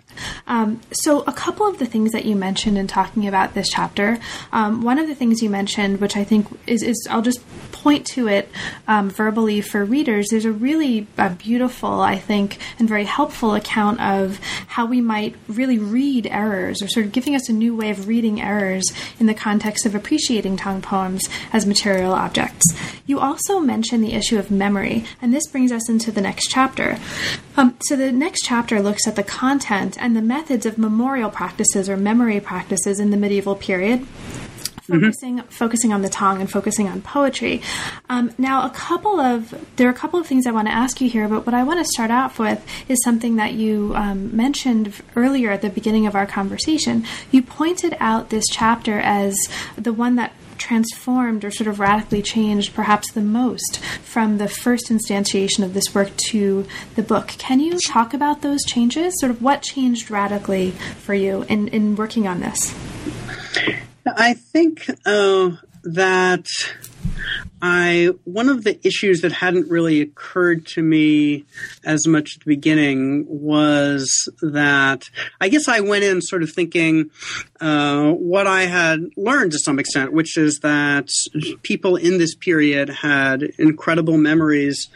[0.45, 4.19] Um, so, a couple of the things that you mentioned in talking about this chapter,
[4.53, 8.05] um, one of the things you mentioned, which I think is, is I'll just point
[8.07, 8.49] to it
[8.87, 14.39] um, verbally for readers, there's a really beautiful, I think, and very helpful account of
[14.67, 18.07] how we might really read errors or sort of giving us a new way of
[18.07, 18.83] reading errors
[19.19, 22.65] in the context of appreciating Tang poems as material objects.
[23.05, 26.97] You also mentioned the issue of memory, and this brings us into the next chapter.
[27.55, 29.23] Um, so, the next chapter looks at the
[29.55, 34.05] content and the methods of memorial practices or memory practices in the medieval period.
[34.87, 35.47] Focusing, mm-hmm.
[35.47, 37.63] focusing on the Tang and focusing on poetry.
[38.07, 41.01] Um, now, a couple of there are a couple of things I want to ask
[41.01, 44.35] you here, but what I want to start off with is something that you um,
[44.35, 47.03] mentioned earlier at the beginning of our conversation.
[47.31, 49.35] You pointed out this chapter as
[49.75, 50.33] the one that
[50.65, 55.93] transformed or sort of radically changed perhaps the most from the first instantiation of this
[55.93, 57.27] work to the book.
[57.27, 59.13] Can you talk about those changes?
[59.19, 62.73] Sort of what changed radically for you in, in working on this?
[64.07, 65.51] I think uh,
[65.83, 66.47] that
[67.61, 71.45] I one of the issues that hadn't really occurred to me
[71.83, 75.09] as much at the beginning was that
[75.41, 77.09] I guess I went in sort of thinking
[77.61, 81.09] uh, what I had learned to some extent, which is that
[81.63, 84.89] people in this period had incredible memories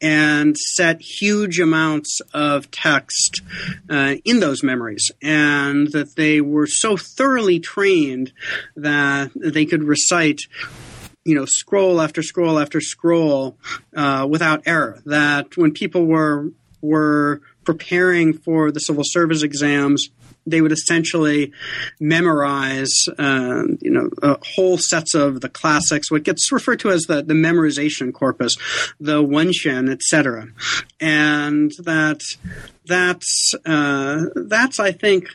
[0.00, 3.42] and set huge amounts of text
[3.90, 8.32] uh, in those memories, and that they were so thoroughly trained
[8.74, 10.40] that they could recite
[11.26, 13.58] you know, scroll after scroll after scroll
[13.96, 15.02] uh, without error.
[15.04, 20.08] That when people were were preparing for the civil service exams,
[20.46, 21.52] they would essentially
[21.98, 27.02] memorize, uh, you know, uh, whole sets of the classics, what gets referred to as
[27.02, 28.56] the, the memorization corpus,
[29.00, 30.46] the Wenxuan, etc.
[31.00, 32.20] And that
[32.86, 35.28] that's uh, that's I think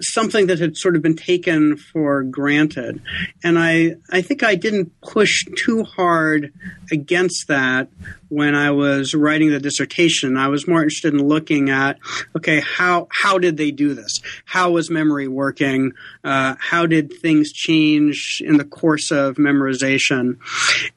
[0.00, 3.02] something that had sort of been taken for granted,
[3.42, 6.52] and I I think I didn't push too hard
[6.90, 7.88] against that
[8.28, 10.36] when I was writing the dissertation.
[10.36, 11.98] I was more interested in looking at
[12.36, 14.20] okay how how did they do this?
[14.44, 15.92] How was memory working?
[16.24, 20.38] Uh, how did things change in the course of memorization?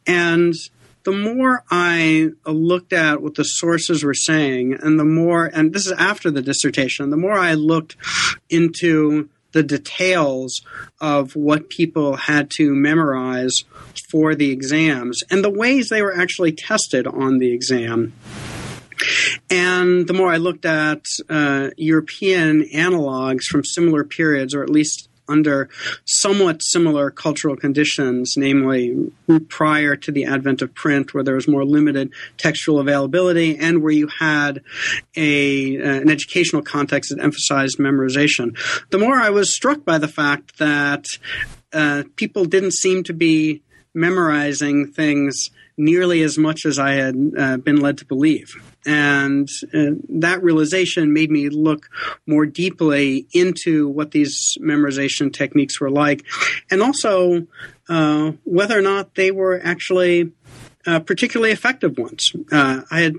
[0.06, 0.54] And
[1.04, 5.86] the more I looked at what the sources were saying, and the more, and this
[5.86, 7.96] is after the dissertation, the more I looked
[8.50, 10.62] into the details
[11.00, 13.64] of what people had to memorize
[14.10, 18.14] for the exams and the ways they were actually tested on the exam.
[19.50, 25.10] And the more I looked at uh, European analogs from similar periods, or at least
[25.32, 25.70] under
[26.06, 29.12] somewhat similar cultural conditions, namely
[29.48, 33.94] prior to the advent of print, where there was more limited textual availability and where
[33.94, 34.62] you had
[35.16, 38.58] a, uh, an educational context that emphasized memorization.
[38.90, 41.06] The more I was struck by the fact that
[41.74, 43.62] uh, people didn't seem to be
[43.94, 48.62] memorizing things nearly as much as I had uh, been led to believe.
[48.86, 51.90] And uh, that realization made me look
[52.26, 56.26] more deeply into what these memorization techniques were like,
[56.70, 57.48] and also
[57.90, 60.32] uh, whether or not they were actually
[60.86, 62.32] uh, particularly effective ones.
[62.52, 63.16] Uh, I had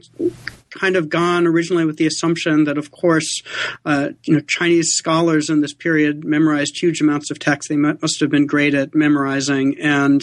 [0.78, 3.42] kind of gone originally with the assumption that, of course,
[3.85, 7.68] uh, you know, Chinese scholars in this period memorized huge amounts of text.
[7.68, 10.22] They must have been great at memorizing, and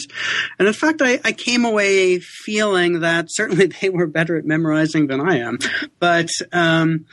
[0.58, 5.06] and in fact, I, I came away feeling that certainly they were better at memorizing
[5.06, 5.58] than I am.
[5.98, 7.06] But um,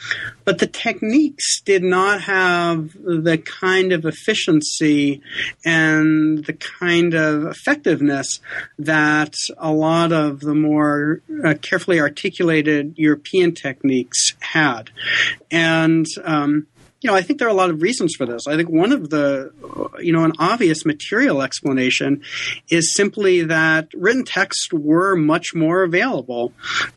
[0.46, 5.22] but the techniques did not have the kind of efficiency
[5.66, 8.40] and the kind of effectiveness
[8.80, 14.90] that a lot of the more uh, carefully articulated European European techniques had.
[15.52, 16.68] And, um,
[17.02, 18.48] you know, I think there are a lot of reasons for this.
[18.48, 19.52] I think one of the,
[20.00, 22.22] you know, an obvious material explanation
[22.70, 26.54] is simply that written texts were much more available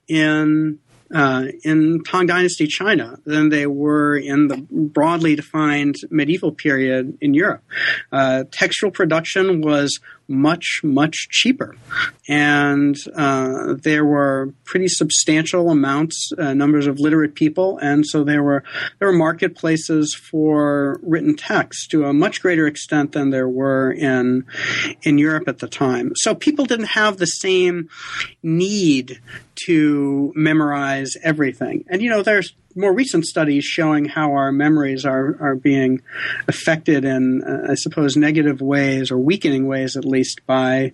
[0.08, 0.78] in
[1.12, 7.34] uh, in Tang Dynasty China than they were in the broadly defined medieval period in
[7.34, 7.64] Europe.
[8.12, 9.98] Uh, textual production was
[10.30, 11.76] much, much cheaper.
[12.28, 18.42] And uh, there were pretty substantial amounts, uh, numbers of literate people, and so there
[18.42, 18.62] were
[18.98, 24.44] there were marketplaces for written text to a much greater extent than there were in
[25.02, 26.12] in Europe at the time.
[26.14, 27.88] So people didn't have the same
[28.42, 29.20] need
[29.66, 31.84] to memorize everything.
[31.88, 36.02] And you know, there's more recent studies showing how our memories are, are being
[36.48, 40.92] affected in, uh, I suppose, negative ways or weakening ways, at least, by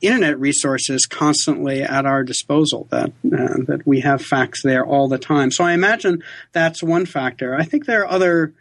[0.00, 2.88] internet resources constantly at our disposal.
[2.90, 5.50] That uh, that we have facts there all the time.
[5.50, 7.54] So I imagine that's one factor.
[7.54, 8.52] I think there are other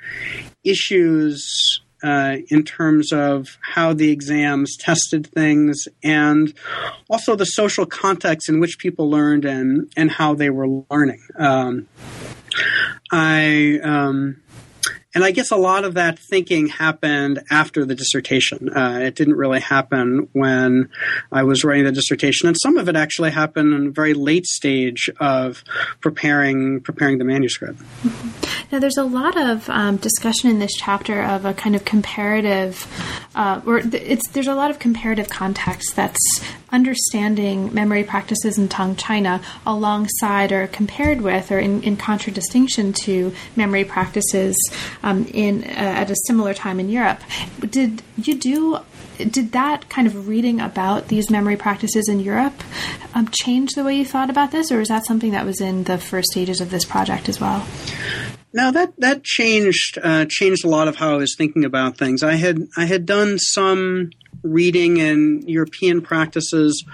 [0.64, 6.54] issues uh, in terms of how the exams tested things and
[7.10, 11.22] also the social context in which people learned and, and how they were learning.
[11.38, 11.88] Um,
[13.12, 14.42] I um,
[15.16, 18.70] and I guess a lot of that thinking happened after the dissertation.
[18.70, 20.90] Uh, it didn't really happen when
[21.32, 24.46] I was writing the dissertation, and some of it actually happened in a very late
[24.46, 25.64] stage of
[26.02, 27.82] preparing preparing the manuscript.
[28.72, 32.86] Now, there's a lot of um, discussion in this chapter of a kind of comparative,
[33.36, 36.20] uh, or it's there's a lot of comparative context that's
[36.76, 43.34] understanding memory practices in Tang China alongside or compared with or in, in contradistinction to
[43.56, 44.56] memory practices
[45.02, 47.22] um, in uh, at a similar time in Europe.
[47.62, 48.80] Did you do
[49.18, 52.62] did that kind of reading about these memory practices in Europe
[53.14, 55.86] um, change the way you thought about this, or is that something that was in
[55.86, 57.66] the first stages of this project as well?
[58.54, 62.24] No, that that changed uh, changed a lot of how I was thinking about things.
[62.24, 64.12] I had I had done some
[64.46, 66.86] reading and European practices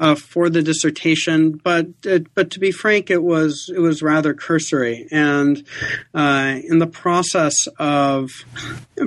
[0.00, 1.86] uh, for the dissertation, but
[2.34, 5.06] but to be frank, it was it was rather cursory.
[5.12, 5.62] And
[6.14, 8.30] uh, in the process of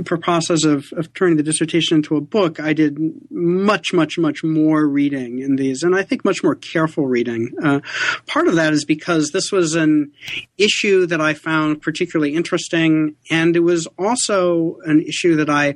[0.06, 3.00] process of, of turning the dissertation into a book, I did
[3.32, 7.52] much much much more reading in these, and I think much more careful reading.
[7.62, 7.80] Uh,
[8.28, 10.12] part of that is because this was an
[10.60, 15.74] issue that I found particularly interesting, and it was also an issue that I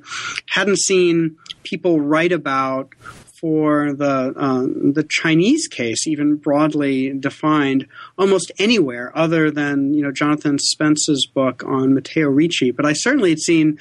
[0.48, 2.94] hadn't seen people write about
[3.40, 4.64] for the uh,
[4.94, 11.64] the Chinese case, even broadly defined, almost anywhere other than you know Jonathan Spence's book
[11.66, 12.72] on Matteo Ricci.
[12.72, 13.80] But I certainly had seen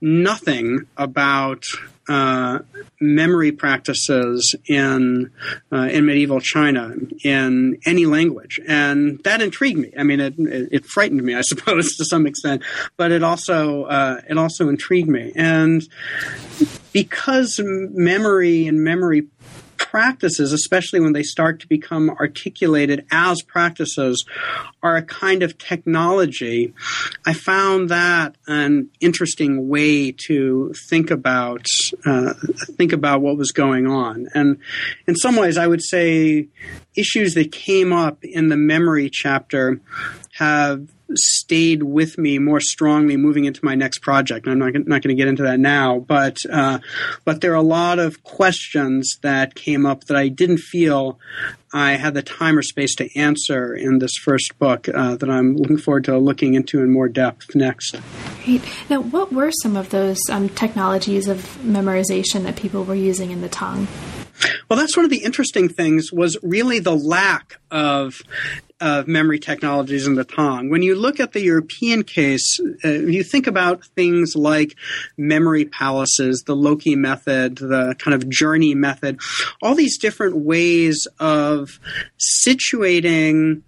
[0.00, 1.64] nothing about
[2.10, 2.58] uh,
[3.00, 5.30] memory practices in
[5.72, 6.92] uh, in medieval China
[7.22, 9.92] in any language, and that intrigued me.
[9.96, 12.62] I mean, it, it frightened me, I suppose, to some extent,
[12.96, 15.82] but it also uh, it also intrigued me, and
[16.92, 19.28] because memory and memory
[19.90, 24.24] practices, especially when they start to become articulated as practices,
[24.84, 26.72] are a kind of technology.
[27.26, 31.66] I found that an interesting way to think about
[32.06, 32.34] uh,
[32.76, 34.58] think about what was going on, and
[35.08, 36.46] in some ways, I would say
[36.94, 39.80] issues that came up in the memory chapter
[40.34, 44.46] have stayed with me more strongly moving into my next project.
[44.46, 46.78] I'm not, not going to get into that now, but uh,
[47.24, 51.18] but there are a lot of questions that came up that I didn't feel
[51.72, 55.56] I had the time or space to answer in this first book uh, that I'm
[55.56, 57.96] looking forward to looking into in more depth next.
[58.44, 58.62] Great.
[58.88, 63.40] Now, what were some of those um, technologies of memorization that people were using in
[63.40, 63.86] the Tang?
[64.68, 68.22] Well, that's one of the interesting things was really the lack of
[68.80, 70.70] of memory technologies in the Tang.
[70.70, 74.76] When you look at the European case, uh, you think about things like
[75.16, 79.20] memory palaces, the loci method, the kind of journey method,
[79.62, 81.78] all these different ways of
[82.18, 83.62] situating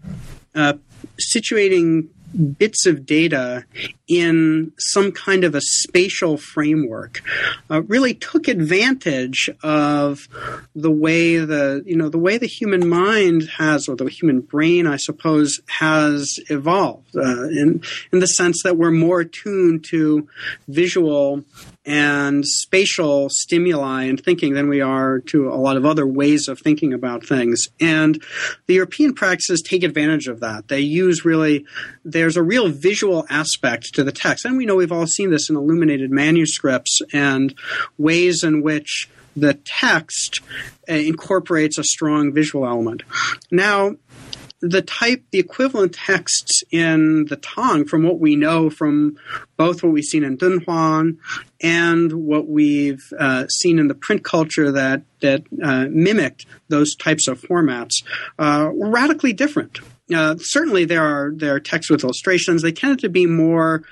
[0.55, 0.75] uh,
[1.21, 3.65] situating bits of data
[4.09, 7.23] in some kind of a spatial framework
[7.71, 10.29] uh, really took advantage of
[10.75, 14.87] the way the you know the way the human mind has or the human brain
[14.87, 20.29] I suppose has evolved uh, in in the sense that we're more attuned to
[20.69, 21.45] visual
[21.85, 26.61] and spatial stimuli and thinking than we are to a lot of other ways of
[26.61, 27.67] thinking about things.
[27.81, 28.23] And
[28.67, 30.69] the European practices take advantage of that.
[30.69, 31.67] They use really,
[32.05, 34.45] there's a real visual aspect to the text.
[34.45, 37.55] And we know we've all seen this in illuminated manuscripts and
[37.99, 40.41] ways in which the text
[40.89, 43.03] uh, incorporates a strong visual element.
[43.51, 43.97] Now,
[44.63, 49.17] the type, the equivalent texts in the Tang, from what we know from
[49.57, 51.19] both what we've seen in Dunhuang
[51.63, 57.29] and what we've uh, seen in the print culture that that uh, mimicked those types
[57.29, 58.03] of formats,
[58.39, 59.79] uh, were radically different.
[60.13, 62.61] Uh, certainly, there are there are texts with illustrations.
[62.61, 63.83] They tended to be more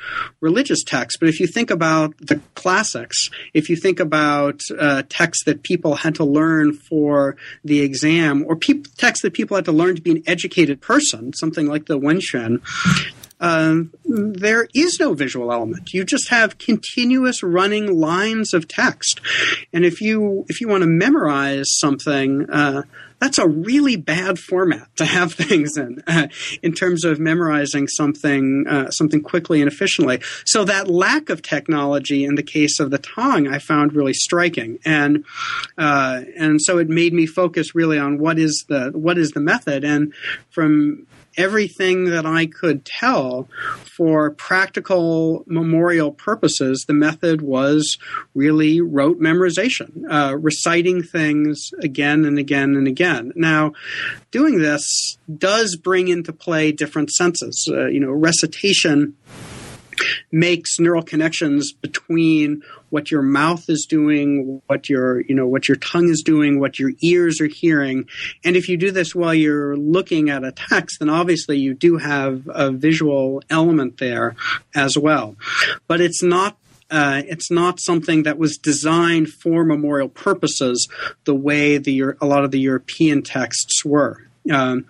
[0.41, 1.19] religious texts.
[1.19, 5.95] But if you think about the classics, if you think about uh, texts that people
[5.95, 10.03] had to learn for the exam, or pe- texts that people had to learn to
[10.03, 12.61] be an educated person, something like the Wenxuan,
[13.41, 15.93] um, there is no visual element.
[15.93, 19.21] You just have continuous running lines of text.
[19.73, 22.83] And if you if you want to memorize something, uh,
[23.19, 26.29] that's a really bad format to have things in, uh,
[26.63, 30.21] in terms of memorizing something uh, something quickly and efficiently.
[30.45, 34.79] So that lack of technology in the case of the Tang, I found really striking,
[34.85, 35.25] and
[35.79, 39.41] uh, and so it made me focus really on what is the what is the
[39.41, 40.13] method, and
[40.51, 41.07] from
[41.37, 43.49] everything that I could tell
[43.85, 47.99] for practical memorial purposes, the method was
[48.35, 53.33] really rote memorization, uh, reciting things again and again and again.
[53.35, 53.73] Now,
[54.31, 57.69] doing this does bring into play different senses.
[57.71, 59.17] Uh, you know, recitation
[60.31, 65.77] makes neural connections between what your mouth is doing, what your, you know, what your
[65.77, 68.07] tongue is doing, what your ears are hearing.
[68.45, 71.97] And if you do this while you're looking at a text, then obviously you do
[71.99, 74.35] have a visual element there
[74.75, 75.37] as well.
[75.87, 76.57] But it's not
[76.91, 80.89] uh, it's not something that was designed for memorial purposes
[81.25, 84.27] the way the a lot of the European texts were.
[84.51, 84.87] Um,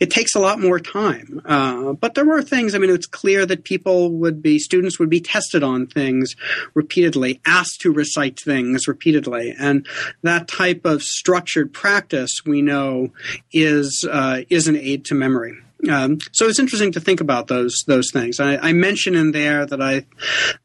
[0.00, 1.40] it takes a lot more time.
[1.44, 5.10] Uh, but there were things, I mean, it's clear that people would be, students would
[5.10, 6.34] be tested on things
[6.74, 9.54] repeatedly, asked to recite things repeatedly.
[9.58, 9.86] And
[10.22, 13.12] that type of structured practice we know
[13.52, 15.63] is, uh, is an aid to memory.
[15.88, 18.40] Um, so it's interesting to think about those those things.
[18.40, 20.04] I, I mention in there that I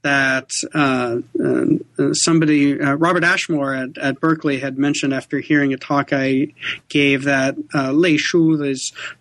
[0.02, 5.78] that uh, uh, somebody uh, Robert Ashmore at, at, Berkeley had mentioned after hearing a
[5.78, 6.54] talk I
[6.88, 8.58] gave that uh, Lei Shu,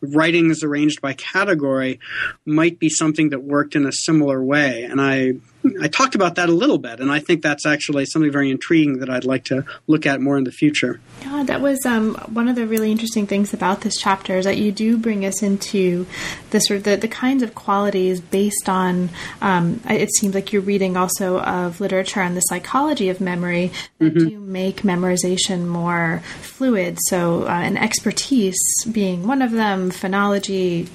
[0.00, 2.00] writings arranged by category,
[2.44, 5.34] might be something that worked in a similar way, and I
[5.80, 8.98] I talked about that a little bit, and I think that's actually something very intriguing
[8.98, 11.00] that I'd like to look at more in the future.
[11.22, 14.58] Yeah, that was um, one of the really interesting things about this chapter is that
[14.58, 16.06] you do bring us into
[16.50, 19.10] the sort of the, the kinds of qualities based on.
[19.40, 24.14] Um, it seems like you're reading also of literature on the psychology of memory that
[24.14, 24.28] mm-hmm.
[24.28, 26.98] do make memorization more fluid.
[27.06, 28.58] So, uh, an expertise
[28.90, 30.88] being one of them, phonology,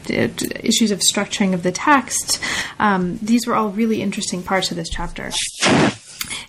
[0.64, 2.40] issues of structuring of the text.
[2.80, 5.32] Um, these were all really interesting parts parts of this chapter.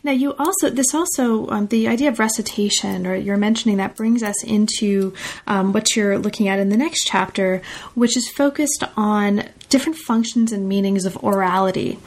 [0.04, 4.22] Now, you also this also um, the idea of recitation, or you're mentioning that brings
[4.22, 5.14] us into
[5.46, 7.60] um, what you're looking at in the next chapter,
[7.94, 11.98] which is focused on different functions and meanings of orality,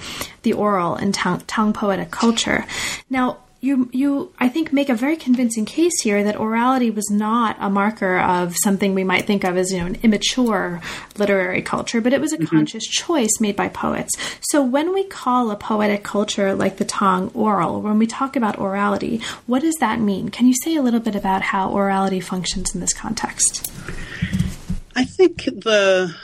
[0.43, 2.65] the oral and tongue, Tang poetic culture.
[3.09, 7.57] Now, you you I think make a very convincing case here that orality was not
[7.59, 10.81] a marker of something we might think of as you know an immature
[11.17, 12.55] literary culture, but it was a mm-hmm.
[12.55, 14.13] conscious choice made by poets.
[14.49, 18.57] So when we call a poetic culture like the Tang oral, when we talk about
[18.57, 20.29] orality, what does that mean?
[20.29, 23.69] Can you say a little bit about how orality functions in this context?
[24.95, 26.15] I think the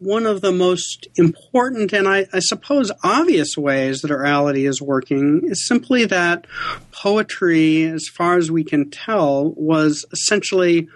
[0.00, 5.42] one of the most important and I, I, suppose obvious ways that orality is working
[5.44, 6.46] is simply that
[6.90, 10.88] poetry, as far as we can tell, was essentially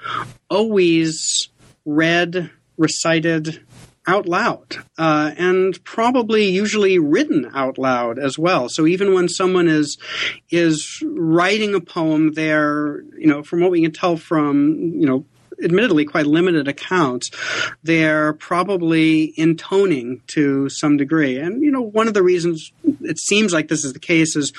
[0.48, 1.50] always
[1.84, 3.62] read, recited
[4.06, 8.70] out loud, uh, and probably usually written out loud as well.
[8.70, 9.98] So even when someone is
[10.50, 15.26] is writing a poem, they're you know from what we can tell from you know
[15.62, 17.30] admittedly quite limited accounts,
[17.82, 21.38] they're probably intoning to some degree.
[21.38, 24.52] And, you know, one of the reasons it seems like this is the case is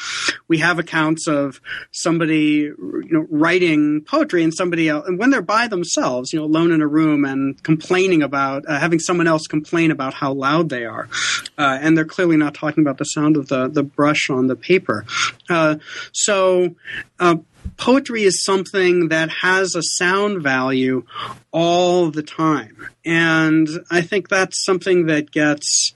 [0.47, 1.59] we have accounts of
[1.91, 6.45] somebody, you know, writing poetry and somebody else, and when they're by themselves, you know,
[6.45, 10.69] alone in a room and complaining about, uh, having someone else complain about how loud
[10.69, 11.09] they are.
[11.57, 14.55] Uh, and they're clearly not talking about the sound of the, the brush on the
[14.55, 15.05] paper.
[15.49, 15.77] Uh,
[16.11, 16.75] so,
[17.19, 17.35] uh,
[17.77, 21.03] poetry is something that has a sound value
[21.51, 22.89] all the time.
[23.05, 25.93] And I think that's something that gets,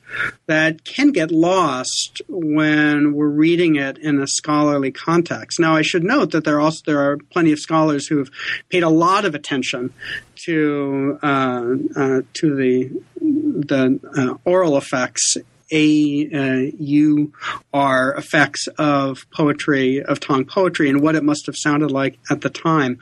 [0.48, 5.60] that can get lost when we're reading it in a scholarly context.
[5.60, 8.30] Now, I should note that there also, there are plenty of scholars who have
[8.70, 9.94] paid a lot of attention
[10.46, 15.36] to, uh, uh, to the, the uh, oral effects
[15.72, 17.34] a uh, U
[17.74, 22.42] R effects of poetry, of Tang poetry, and what it must have sounded like at
[22.42, 23.00] the time.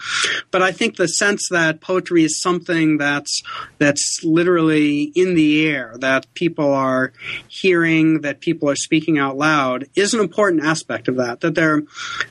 [0.52, 3.42] But I think the sense that poetry is something that's
[3.78, 7.14] that's literally in the air, that people are
[7.48, 11.42] hearing, that people are speaking out loud, is an important aspect of that.
[11.42, 11.84] That there,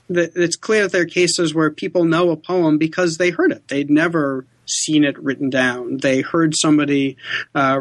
[0.08, 3.52] that it's clear that there are cases where people know a poem because they heard
[3.52, 3.68] it.
[3.68, 5.98] They'd never seen it written down.
[5.98, 7.16] They heard somebody
[7.54, 7.78] uh,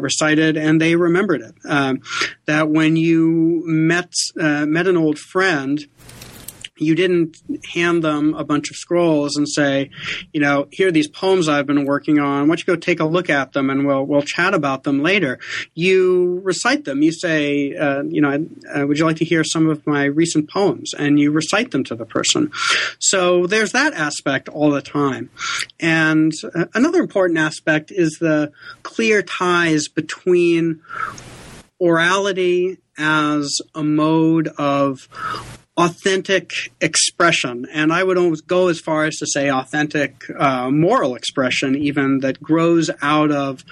[0.56, 1.54] and they remembered it.
[1.68, 2.00] Um,
[2.46, 5.86] that when you met uh, met an old friend
[6.78, 7.36] you didn't
[7.72, 9.90] hand them a bunch of scrolls and say,
[10.32, 12.42] you know, here are these poems I've been working on.
[12.42, 15.02] Why don't you go take a look at them and we'll we'll chat about them
[15.02, 15.38] later.
[15.74, 17.02] You recite them.
[17.02, 20.50] You say, uh, you know, uh, would you like to hear some of my recent
[20.50, 20.92] poems?
[20.94, 22.50] And you recite them to the person.
[22.98, 25.30] So there's that aspect all the time.
[25.80, 28.52] And uh, another important aspect is the
[28.82, 30.82] clear ties between
[31.80, 35.08] orality as a mode of
[35.76, 41.14] authentic expression, and I would almost go as far as to say authentic uh, moral
[41.14, 43.62] expression, even that grows out of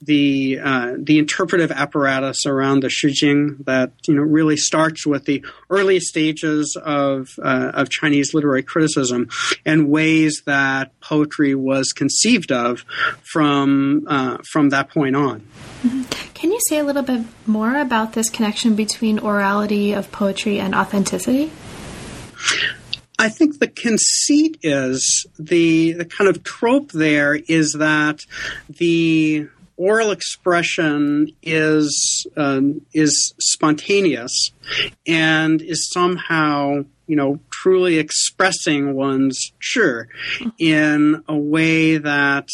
[0.00, 5.44] the uh, the interpretive apparatus around the Shijing that you know really starts with the
[5.70, 9.28] early stages of uh, of Chinese literary criticism
[9.64, 12.80] and ways that poetry was conceived of
[13.22, 15.40] from uh, from that point on.
[15.82, 16.31] Mm-hmm.
[16.42, 20.74] Can you say a little bit more about this connection between orality of poetry and
[20.74, 21.52] authenticity?
[23.16, 28.26] I think the conceit is the the kind of trope there is that
[28.68, 34.50] the oral expression is um, is spontaneous
[35.06, 40.08] and is somehow you know, truly expressing one's sure
[40.58, 42.48] in a way that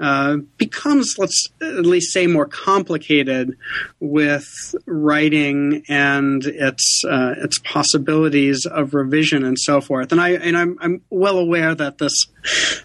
[0.00, 3.56] uh, becomes, let's at least say, more complicated
[3.98, 4.46] with
[4.86, 10.12] writing and its uh, its possibilities of revision and so forth.
[10.12, 12.14] And I and I'm, I'm well aware that this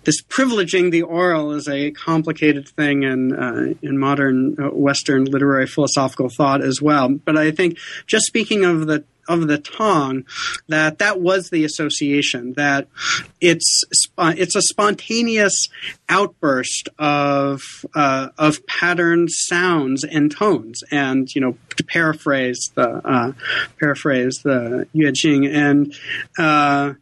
[0.04, 5.68] this privileging the oral is a complicated thing in uh, in modern uh, Western literary
[5.68, 7.10] philosophical thought as well.
[7.10, 7.78] But I think
[8.08, 10.26] just speaking of the of the Tang
[10.68, 12.88] that that was the association that
[13.42, 13.84] it's
[14.18, 15.70] it's a spontaneous
[16.10, 17.62] outburst of
[17.94, 20.84] uh, of patterned sounds and tones.
[20.92, 23.32] And you know to paraphrase the uh,
[23.80, 25.94] paraphrase the Yue Jing and
[26.38, 26.94] uh,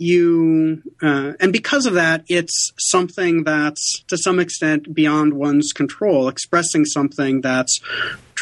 [0.00, 6.28] you uh, and because of that it's something that's to some extent beyond one's control
[6.28, 7.80] expressing something that's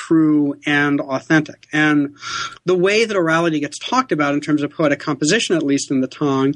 [0.08, 1.66] true and authentic.
[1.72, 2.16] And
[2.64, 6.00] the way that orality gets talked about in terms of poetic composition, at least in
[6.00, 6.54] the Tang,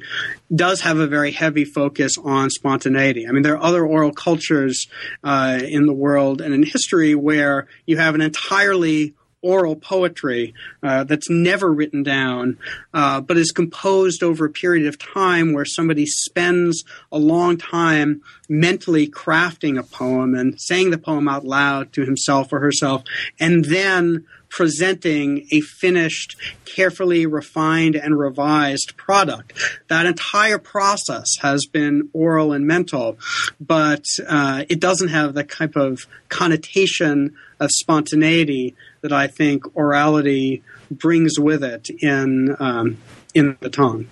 [0.55, 3.27] does have a very heavy focus on spontaneity.
[3.27, 4.87] I mean, there are other oral cultures
[5.23, 11.05] uh, in the world and in history where you have an entirely oral poetry uh,
[11.05, 12.59] that's never written down,
[12.95, 18.23] uh, but is composed over a period of time where somebody spends a long time
[18.49, 23.03] mentally crafting a poem and saying the poem out loud to himself or herself,
[23.41, 26.37] and then presenting a finished,
[26.67, 29.59] carefully refined and revised product.
[29.89, 33.19] That entire process has been oral and mental,
[33.59, 40.63] but uh, it doesn't have the type of connotation of spontaneity that I think orality
[40.91, 42.99] brings with it in um,
[43.35, 44.09] in the Tang.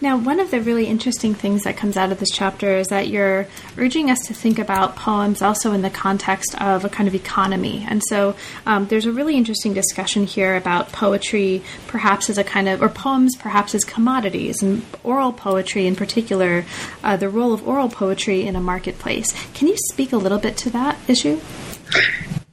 [0.00, 3.08] Now, one of the really interesting things that comes out of this chapter is that
[3.08, 3.46] you're
[3.76, 7.84] urging us to think about poems also in the context of a kind of economy.
[7.88, 8.36] And so
[8.66, 12.88] um, there's a really interesting discussion here about poetry perhaps as a kind of, or
[12.88, 16.64] poems perhaps as commodities, and oral poetry in particular,
[17.02, 19.34] uh, the role of oral poetry in a marketplace.
[19.54, 21.40] Can you speak a little bit to that issue?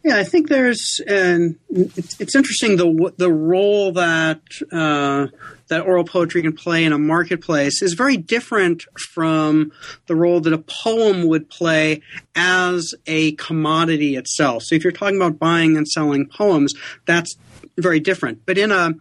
[0.07, 4.39] Yeah, I think there's, and it's, it's interesting the the role that
[4.71, 5.27] uh,
[5.67, 8.83] that oral poetry can play in a marketplace is very different
[9.13, 9.73] from
[10.05, 12.01] the role that a poem would play
[12.37, 14.63] as a commodity itself.
[14.63, 16.73] So if you're talking about buying and selling poems,
[17.05, 17.35] that's
[17.77, 18.45] very different.
[18.45, 18.93] But in a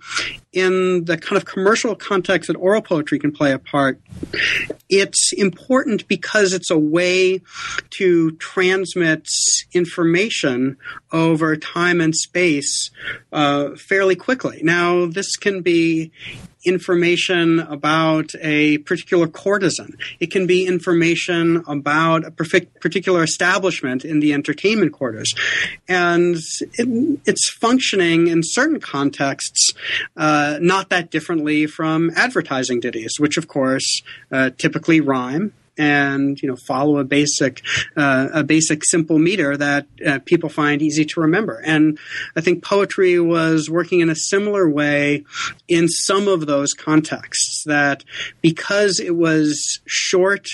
[0.52, 4.00] in the kind of commercial context that oral poetry can play a part,
[4.88, 7.40] it's important because it's a way
[7.90, 9.26] to transmit
[9.72, 10.76] information
[11.16, 12.90] over time and space
[13.32, 14.60] uh, fairly quickly.
[14.62, 16.12] Now, this can be
[16.66, 19.96] information about a particular courtesan.
[20.18, 25.32] It can be information about a particular establishment in the entertainment quarters.
[25.88, 26.36] And
[26.74, 29.72] it, it's functioning in certain contexts
[30.16, 34.02] uh, not that differently from advertising ditties, which of course
[34.32, 37.62] uh, typically rhyme and you know follow a basic
[37.96, 41.62] uh, a basic simple meter that uh, people find easy to remember.
[41.64, 41.98] And
[42.34, 45.24] I think poetry was working in a similar way
[45.68, 47.64] in some of those contexts.
[47.66, 48.04] That
[48.42, 50.48] because it was short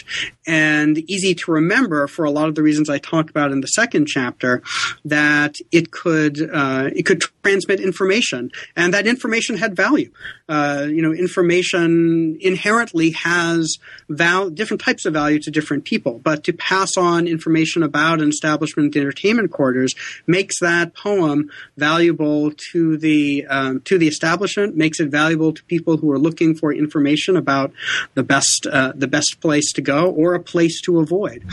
[0.47, 3.69] and easy to remember for a lot of the reasons I talked about in the
[3.69, 4.63] second chapter,
[5.05, 10.11] that it could uh, it could transmit information, and that information had value.
[10.49, 16.19] Uh, you know, information inherently has val- different types of of value to different people.
[16.19, 19.95] But to pass on information about an establishment the entertainment quarters
[20.27, 25.97] makes that poem valuable to the um, to the establishment, makes it valuable to people
[25.97, 27.73] who are looking for information about
[28.15, 31.45] the best uh, the best place to go or a place to avoid.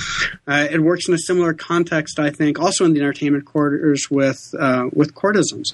[0.48, 4.54] Uh, it works in a similar context, I think, also in the entertainment quarters with
[4.60, 5.74] uh, with courtesans.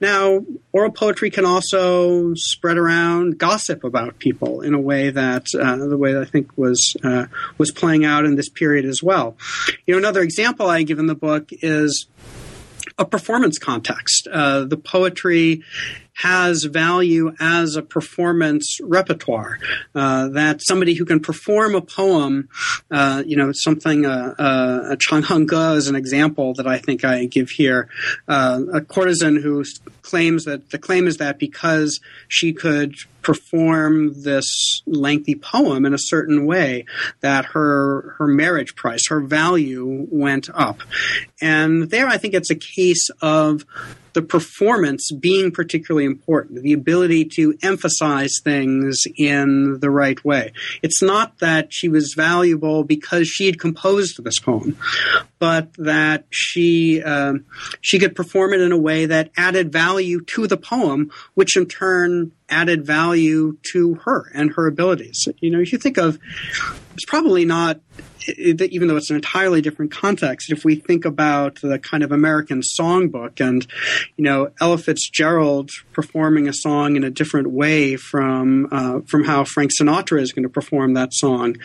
[0.00, 5.76] Now, oral poetry can also spread around gossip about people in a way that uh,
[5.76, 7.26] the way that I think was uh,
[7.56, 9.36] was playing out in this period as well.
[9.86, 12.06] You know, another example I give in the book is
[12.96, 14.28] a performance context.
[14.30, 15.62] Uh, the poetry
[16.18, 19.58] has value as a performance repertoire.
[19.94, 22.48] Uh, that somebody who can perform a poem,
[22.90, 24.96] uh, you know, something, uh, uh,
[25.76, 27.88] is an example that I think I give here.
[28.26, 29.64] Uh, a courtesan who
[30.02, 35.98] claims that the claim is that because she could perform this lengthy poem in a
[35.98, 36.84] certain way
[37.20, 40.78] that her her marriage price her value went up
[41.42, 43.66] and there i think it's a case of
[44.12, 50.52] the performance being particularly important, the ability to emphasize things in the right way.
[50.82, 54.76] It's not that she was valuable because she had composed this poem,
[55.38, 57.44] but that she um,
[57.80, 61.66] she could perform it in a way that added value to the poem, which in
[61.66, 65.28] turn added value to her and her abilities.
[65.40, 66.18] You know, if you think of,
[66.94, 67.80] it's probably not
[68.36, 72.60] even though it's an entirely different context, if we think about the kind of American
[72.60, 73.66] songbook and,
[74.16, 79.44] you know, Ella Fitzgerald performing a song in a different way from uh, from how
[79.44, 81.56] Frank Sinatra is going to perform that song,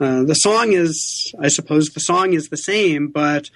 [0.00, 3.50] uh, the song is, I suppose, the song is the same, but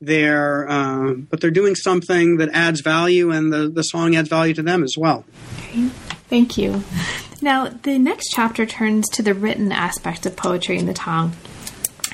[0.00, 4.54] they're uh, but they're doing something that adds value, and the the song adds value
[4.54, 5.24] to them as well.
[6.28, 6.82] Thank you.
[7.42, 11.32] Now, the next chapter turns to the written aspect of poetry in the Tang.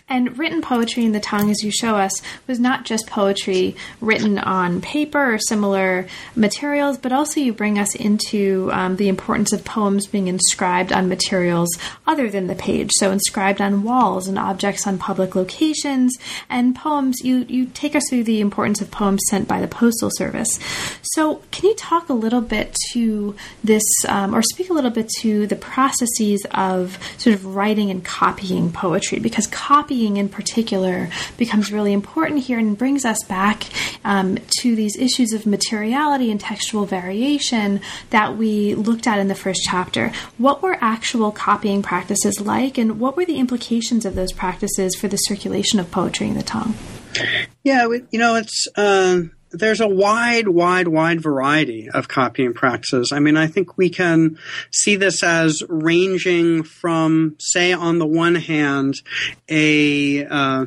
[0.09, 4.39] And written poetry in the Tang, as you show us, was not just poetry written
[4.39, 9.65] on paper or similar materials, but also you bring us into um, the importance of
[9.65, 11.77] poems being inscribed on materials
[12.07, 12.91] other than the page.
[12.95, 16.17] So inscribed on walls and objects on public locations,
[16.49, 17.17] and poems.
[17.25, 20.61] You you take us through the importance of poems sent by the postal service.
[21.03, 23.35] So can you talk a little bit to
[23.65, 28.05] this, um, or speak a little bit to the processes of sort of writing and
[28.05, 29.19] copying poetry?
[29.19, 33.65] Because copy copying in particular becomes really important here and brings us back
[34.05, 37.81] um, to these issues of materiality and textual variation
[38.11, 40.13] that we looked at in the first chapter.
[40.37, 45.09] What were actual copying practices like, and what were the implications of those practices for
[45.09, 46.75] the circulation of poetry in the Tang?
[47.65, 48.69] Yeah, you know, it's.
[48.77, 49.23] Uh
[49.59, 53.13] there's a wide, wide, wide variety of copying practices.
[53.13, 54.39] I mean, I think we can
[54.71, 58.95] see this as ranging from, say, on the one hand,
[59.49, 60.67] a uh,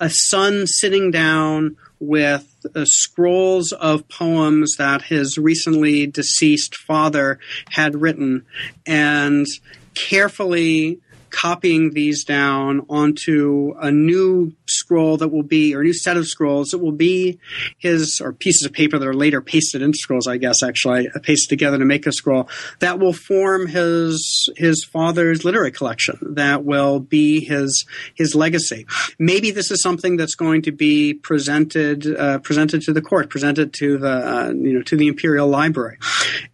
[0.00, 7.38] a son sitting down with uh, scrolls of poems that his recently deceased father
[7.70, 8.46] had written
[8.86, 9.46] and
[9.94, 10.98] carefully
[11.30, 16.26] copying these down onto a new scroll that will be, or a new set of
[16.26, 17.38] scrolls that will be
[17.78, 21.48] his, or pieces of paper that are later pasted into scrolls, I guess, actually, pasted
[21.48, 22.48] together to make a scroll,
[22.80, 28.86] that will form his, his father's literary collection, that will be his, his legacy.
[29.18, 33.72] Maybe this is something that's going to be presented, uh, presented to the court, presented
[33.74, 35.98] to the, uh, you know, to the Imperial Library.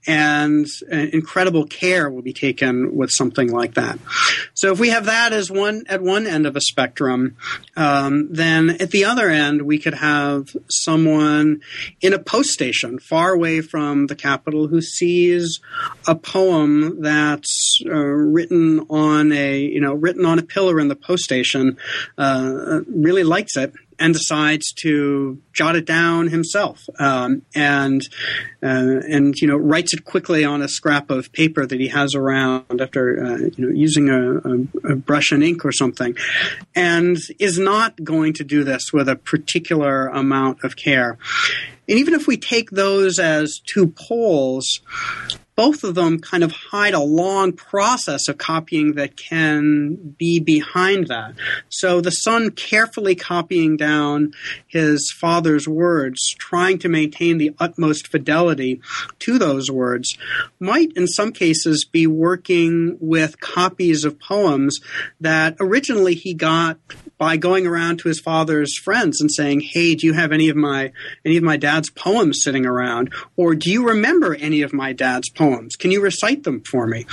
[0.06, 3.98] And uh, incredible care will be taken with something like that.
[4.54, 7.36] So if we have that as one, at one end of a spectrum,
[7.76, 11.60] um, then at the other end, we could have someone
[12.00, 15.60] in a post station far away from the capital who sees
[16.06, 20.96] a poem that's uh, written on a you know written on a pillar in the
[20.96, 21.76] post station,
[22.18, 28.02] uh, really likes it, and decides to jot it down himself um, and
[28.62, 32.14] uh, and you know writes it quickly on a scrap of paper that he has
[32.14, 36.16] around after uh, you know using a, a, a, brush and ink or something
[36.74, 41.18] and is not going to do this with a particular amount of care.
[41.88, 44.80] And even if we take those as two poles
[45.56, 51.08] both of them kind of hide a long process of copying that can be behind
[51.08, 51.34] that.
[51.70, 54.32] So the son carefully copying down
[54.66, 58.82] his father's words, trying to maintain the utmost fidelity
[59.20, 60.16] to those words,
[60.60, 64.78] might in some cases be working with copies of poems
[65.20, 66.78] that originally he got
[67.18, 70.56] by going around to his father's friends and saying, "Hey, do you have any of
[70.56, 70.92] my
[71.24, 75.30] any of my dad's poems sitting around or do you remember any of my dad's
[75.30, 75.76] poems poems.
[75.76, 77.06] Can you recite them for me?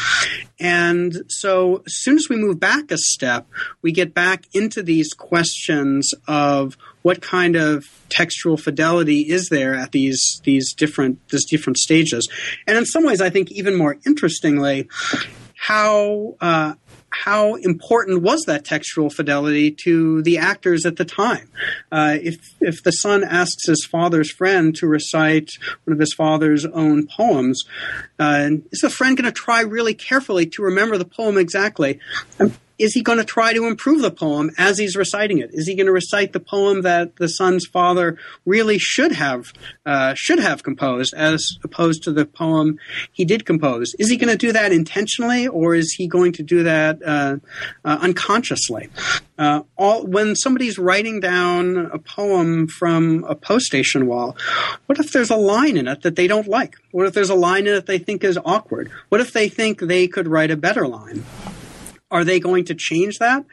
[0.59, 3.47] And so, as soon as we move back a step,
[3.81, 9.91] we get back into these questions of what kind of textual fidelity is there at
[9.91, 12.27] these these different these different stages,
[12.67, 14.87] and in some ways, I think even more interestingly,
[15.55, 16.73] how uh,
[17.13, 21.49] how important was that textual fidelity to the actors at the time?
[21.91, 25.49] Uh, if if the son asks his father's friend to recite
[25.85, 27.63] one of his father's own poems,
[28.19, 31.99] uh, is the friend going to try really carefully to remember the poem exactly?
[32.79, 35.51] Is he going to try to improve the poem as he's reciting it?
[35.53, 39.53] Is he going to recite the poem that the son's father really should have
[39.85, 42.79] uh, should have composed, as opposed to the poem
[43.11, 43.93] he did compose?
[43.99, 47.37] Is he going to do that intentionally, or is he going to do that uh,
[47.85, 48.89] uh, unconsciously?
[49.37, 54.35] Uh, all, when somebody's writing down a poem from a post station wall,
[54.85, 56.75] what if there's a line in it that they don't like?
[56.91, 58.91] What if there's a line in it they think is awkward?
[59.09, 61.23] What if they think they could write a better line?
[62.13, 63.43] Are they going to change that?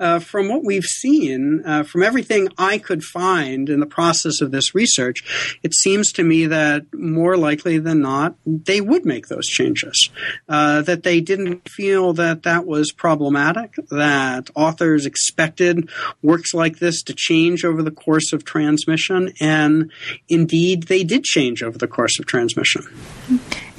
[0.00, 4.50] Uh, from what we've seen, uh, from everything I could find in the process of
[4.50, 9.46] this research, it seems to me that more likely than not, they would make those
[9.46, 10.10] changes.
[10.48, 15.88] Uh, that they didn't feel that that was problematic, that authors expected
[16.20, 19.92] works like this to change over the course of transmission, and
[20.28, 22.82] indeed they did change over the course of transmission.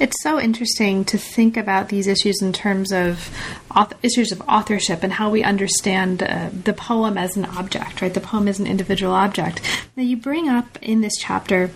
[0.00, 3.28] It's so interesting to think about these issues in terms of
[3.76, 8.12] author, issues of authorship and how we understand uh, the poem as an object, right?
[8.12, 9.60] The poem is an individual object.
[9.96, 11.70] Now, you bring up in this chapter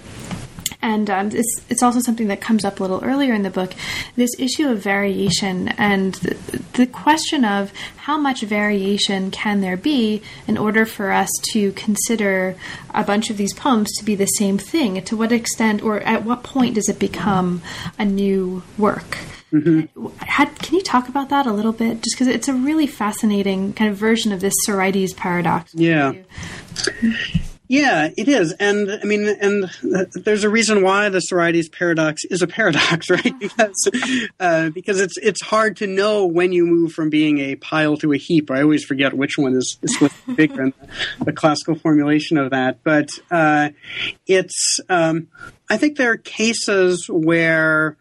[0.85, 3.73] and um, it's, it's also something that comes up a little earlier in the book
[4.17, 6.35] this issue of variation and the,
[6.75, 12.55] the, question of how much variation can there be in order for us to consider
[12.93, 16.23] a bunch of these poems to be the same thing to what extent or at
[16.25, 17.63] what point does it become
[17.99, 19.17] a new work
[19.53, 20.07] Mm-hmm.
[20.17, 22.03] Had, can you talk about that a little bit?
[22.03, 25.73] Just because it's a really fascinating kind of version of this Sorites paradox.
[25.77, 26.15] Yeah.
[27.67, 29.71] Yeah, it is, and I mean, and
[30.13, 33.39] there's a reason why the Sorites paradox is a paradox, right?
[33.39, 33.91] because
[34.39, 38.13] uh, because it's it's hard to know when you move from being a pile to
[38.13, 38.51] a heap.
[38.51, 39.97] I always forget which one is, is
[40.37, 43.71] bigger the, the, classical formulation of that, but uh,
[44.27, 44.81] it's.
[44.91, 45.29] Um,
[45.71, 47.97] I think there are cases where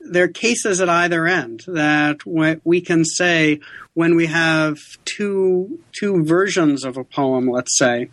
[0.00, 3.60] there are cases at either end that we can say
[3.98, 8.10] when we have two two versions of a poem, let's say,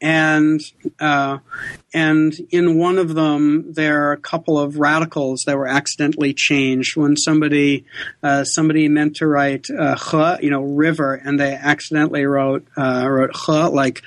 [0.00, 0.58] and
[0.98, 1.36] uh,
[1.92, 6.96] and in one of them there are a couple of radicals that were accidentally changed
[6.96, 7.84] when somebody
[8.22, 13.34] uh, somebody meant to write uh, you know river and they accidentally wrote uh, wrote
[13.72, 14.02] like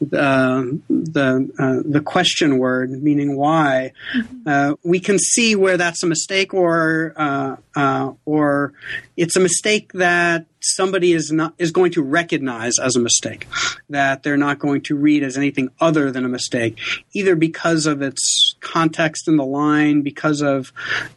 [0.00, 4.48] uh, the uh, the question word meaning why mm-hmm.
[4.48, 8.72] uh, we can see where that's a mistake or uh, or
[9.16, 13.46] it's a mistake that somebody is not is going to recognize as a mistake
[13.90, 16.78] that they're not going to read as anything other than a mistake
[17.12, 20.72] either because of its context in the line because of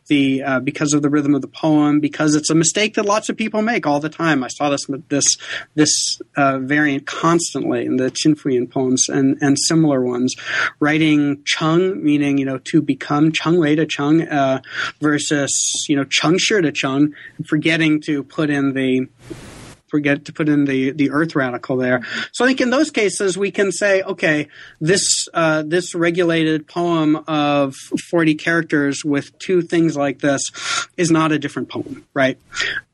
[0.07, 3.29] the uh, because of the rhythm of the poem because it's a mistake that lots
[3.29, 4.43] of people make all the time.
[4.43, 5.37] I saw this this
[5.75, 10.35] this uh, variant constantly in the Qinfuyin poems and and similar ones.
[10.79, 14.61] Writing chung meaning you know to become chung wei to chung uh,
[15.01, 17.13] versus you know chung shi to chung
[17.47, 19.07] forgetting to put in the
[19.88, 22.01] forget to put in the, the earth radical there.
[22.31, 24.47] So I think in those cases we can say, okay,
[24.79, 30.41] this uh, this regulated poem of 40 characters with two things like this
[30.97, 32.38] is not a different poem, right?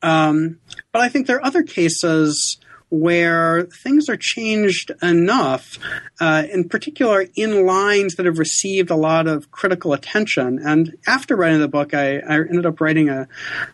[0.02, 0.58] Um,
[0.92, 2.58] but I think there are other cases
[2.94, 5.78] where things are changed enough,
[6.20, 10.60] uh, in particular in lines that have received a lot of critical attention.
[10.64, 13.26] And after writing the book, I, I ended up writing a,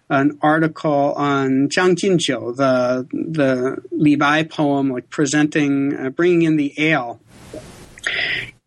[0.09, 6.57] an article on Jiang Jinjiu, the, the Li Bai poem, like presenting, uh, bringing in
[6.57, 7.21] the ale.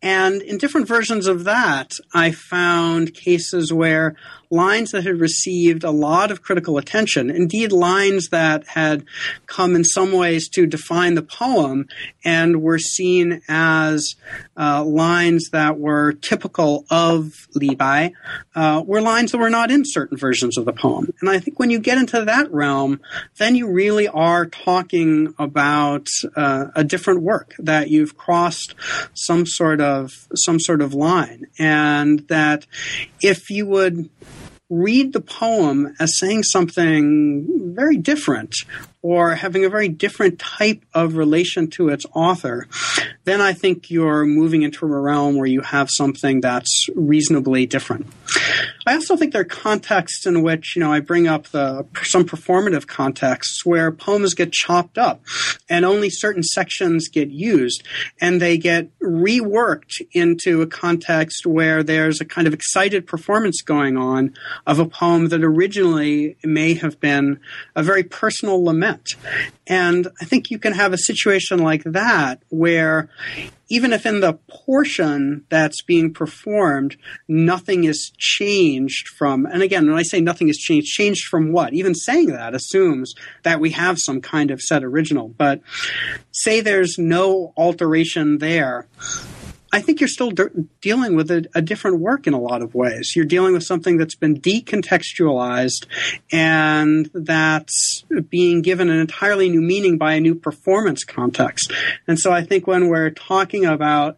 [0.00, 4.16] And in different versions of that, I found cases where
[4.54, 9.04] lines that had received a lot of critical attention, indeed lines that had
[9.46, 11.86] come in some ways to define the poem
[12.24, 14.14] and were seen as
[14.56, 18.12] uh, lines that were typical of Bai,
[18.54, 21.12] uh, were lines that were not in certain versions of the poem.
[21.20, 23.00] And I think when you get into that realm,
[23.38, 28.74] then you really are talking about uh, a different work that you've crossed
[29.14, 32.66] some sort of some sort of line, and that
[33.20, 34.10] if you would
[34.70, 38.54] read the poem as saying something very different,
[39.02, 42.66] or having a very different type of relation to its author,
[43.24, 48.06] then I think you're moving into a realm where you have something that's reasonably different.
[48.86, 52.24] I also think there are contexts in which, you know, I bring up the some
[52.24, 55.22] performative contexts where poems get chopped up
[55.68, 57.82] and only certain sections get used
[58.20, 63.96] and they get reworked into a context where there's a kind of excited performance going
[63.96, 64.34] on
[64.66, 67.40] of a poem that originally may have been
[67.74, 69.10] a very personal lament.
[69.66, 73.08] And I think you can have a situation like that where
[73.68, 76.96] even if in the portion that's being performed,
[77.28, 81.72] nothing is changed from, and again, when I say nothing is changed, changed from what?
[81.72, 85.28] Even saying that assumes that we have some kind of set original.
[85.28, 85.60] But
[86.32, 88.86] say there's no alteration there,
[89.74, 90.50] I think you're still de-
[90.80, 93.14] dealing with a, a, different work in a lot of ways.
[93.16, 95.86] You're dealing with something that's been decontextualized
[96.30, 101.72] and that's being given an entirely new meaning by a new performance context.
[102.06, 104.16] And so I think when we're talking about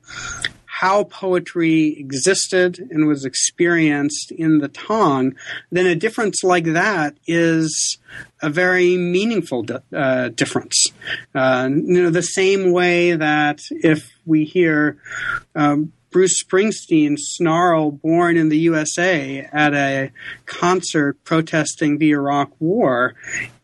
[0.81, 5.35] how poetry existed and was experienced in the Tang,
[5.72, 7.97] then a difference like that is
[8.43, 10.89] a very meaningful di- uh, difference.
[11.35, 14.99] Uh, you know, the same way that if we hear
[15.55, 20.11] um, Bruce Springsteen snarl born in the USA at a
[20.45, 23.14] concert protesting the Iraq War,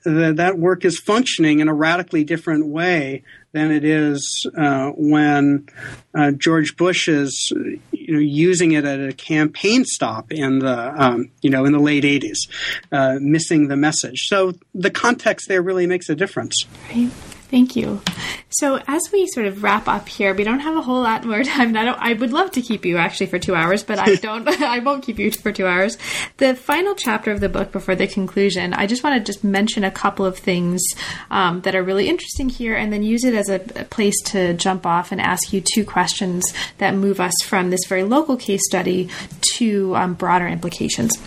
[0.05, 3.23] that, that work is functioning in a radically different way
[3.53, 5.69] than it is uh, when
[6.15, 7.53] uh, George Bush is
[7.93, 11.79] you know using it at a campaign stop in the um, you know in the
[11.79, 12.49] late 80s,
[12.91, 14.27] uh, missing the message.
[14.27, 16.67] So the context there really makes a difference.
[16.91, 17.11] Right.
[17.53, 18.01] Thank you.
[18.49, 21.43] So, as we sort of wrap up here, we don't have a whole lot more
[21.45, 21.77] time.
[21.77, 24.49] I, I would love to keep you actually for two hours, but I don't.
[24.63, 25.99] I won't keep you for two hours.
[26.39, 29.85] The final chapter of the book before the conclusion, I just want to just mention
[29.85, 30.83] a couple of things
[31.31, 34.55] um, that are really interesting here, and then use it as a, a place to
[34.55, 36.43] jump off and ask you two questions
[36.79, 39.11] that move us from this very local case study
[39.57, 41.19] to um, broader implications.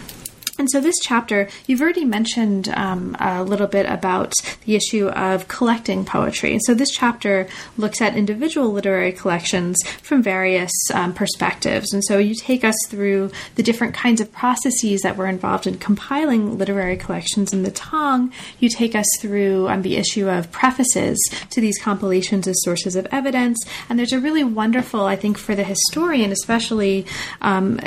[0.57, 4.33] And so, this chapter, you've already mentioned um, a little bit about
[4.65, 6.53] the issue of collecting poetry.
[6.53, 7.47] And so, this chapter
[7.77, 11.91] looks at individual literary collections from various um, perspectives.
[11.93, 15.77] And so, you take us through the different kinds of processes that were involved in
[15.77, 18.31] compiling literary collections in the Tang.
[18.59, 21.17] You take us through um, the issue of prefaces
[21.49, 23.57] to these compilations as sources of evidence.
[23.89, 27.05] And there's a really wonderful, I think, for the historian, especially,
[27.41, 27.79] um,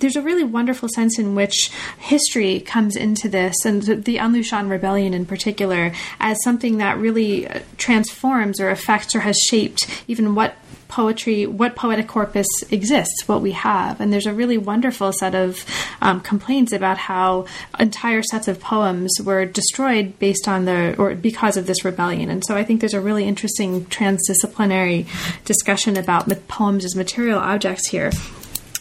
[0.00, 4.68] there's a really wonderful sense in which history comes into this, and the An Lushan
[4.68, 10.34] Rebellion in particular, as something that really uh, transforms or affects or has shaped even
[10.34, 10.56] what
[10.88, 14.00] poetry, what poetic corpus exists, what we have.
[14.00, 15.64] And there's a really wonderful set of
[16.02, 17.46] um, complaints about how
[17.78, 22.28] entire sets of poems were destroyed based on the, or because of this rebellion.
[22.28, 25.06] And so I think there's a really interesting transdisciplinary
[25.44, 28.10] discussion about poems as material objects here.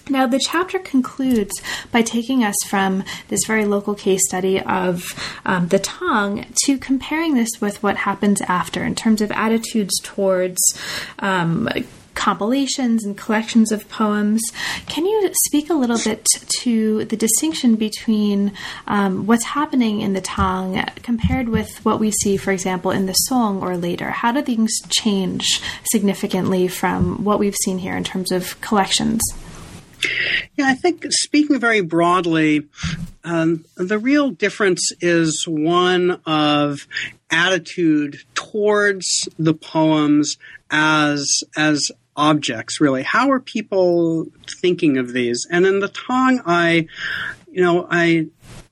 [0.09, 1.53] Now, the chapter concludes
[1.91, 5.03] by taking us from this very local case study of
[5.45, 10.59] um, the Tang to comparing this with what happens after in terms of attitudes towards.
[11.19, 11.69] Um,
[12.15, 14.41] compilations and collections of poems.
[14.87, 16.27] Can you speak a little bit
[16.61, 18.51] to the distinction between
[18.87, 23.13] um, what's happening in the Tang compared with what we see, for example, in the
[23.13, 24.09] Song or later?
[24.09, 25.61] How do things change
[25.93, 29.21] significantly from what we've seen here in terms of collections?
[30.57, 32.67] Yeah, I think speaking very broadly,
[33.23, 36.87] um, the real difference is one of
[37.29, 40.37] attitude towards the poems
[40.71, 42.81] as as objects.
[42.81, 44.27] Really, how are people
[44.61, 45.47] thinking of these?
[45.49, 46.87] And in the Tang, I,
[47.51, 48.27] you know, I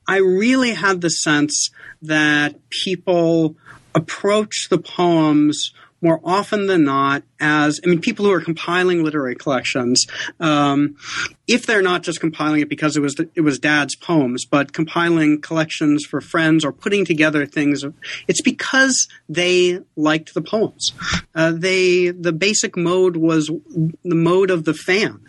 [0.07, 1.69] I really had the sense
[2.01, 3.55] that people
[3.93, 9.35] approach the poems more often than not as I mean, people who are compiling literary
[9.35, 10.05] collections,
[10.39, 10.95] um,
[11.47, 15.41] if they're not just compiling it because it was it was Dad's poems, but compiling
[15.41, 17.83] collections for friends or putting together things,
[18.27, 20.93] it's because they liked the poems.
[21.35, 25.19] Uh, they the basic mode was the mode of the fan.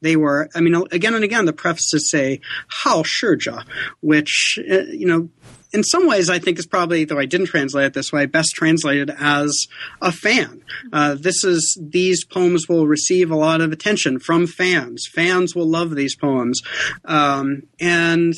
[0.00, 3.64] They were, I mean, again and again, the prefaces say "Hao Shija,"
[4.00, 5.28] which uh, you know
[5.72, 8.50] in some ways, I think is probably, though I didn't translate it this way, best
[8.54, 9.66] translated as
[10.02, 10.62] a fan.
[10.92, 15.06] Uh, this is these poems will receive a lot of attention from fans.
[15.12, 16.60] Fans will love these poems,
[17.04, 18.34] um, and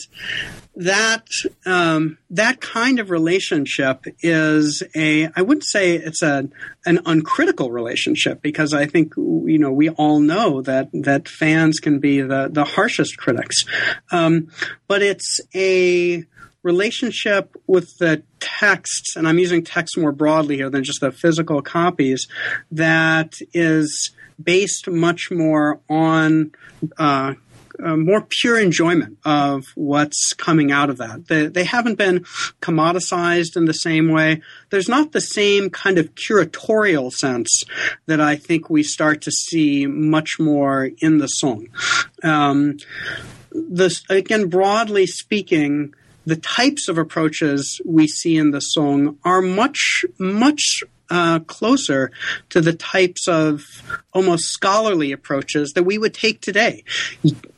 [0.74, 1.26] that
[1.66, 6.48] um, that kind of relationship is a I wouldn't say it's a
[6.86, 11.98] an uncritical relationship because I think you know we all know that that fans can
[11.98, 13.64] be the the harshest critics,
[14.10, 14.48] um,
[14.88, 16.24] but it's a
[16.62, 21.62] relationship with the texts, and I'm using text more broadly here than just the physical
[21.62, 22.26] copies,
[22.70, 26.52] that is based much more on
[26.98, 27.34] uh,
[27.82, 31.26] uh, more pure enjoyment of what's coming out of that.
[31.28, 32.24] They, they haven't been
[32.60, 34.42] commoditized in the same way.
[34.70, 37.64] There's not the same kind of curatorial sense
[38.06, 41.68] that I think we start to see much more in the Song.
[42.22, 42.76] Um,
[43.50, 45.94] this again, broadly speaking,
[46.24, 52.10] the types of approaches we see in the Song are much, much uh, closer
[52.48, 53.62] to the types of
[54.14, 56.84] almost scholarly approaches that we would take today.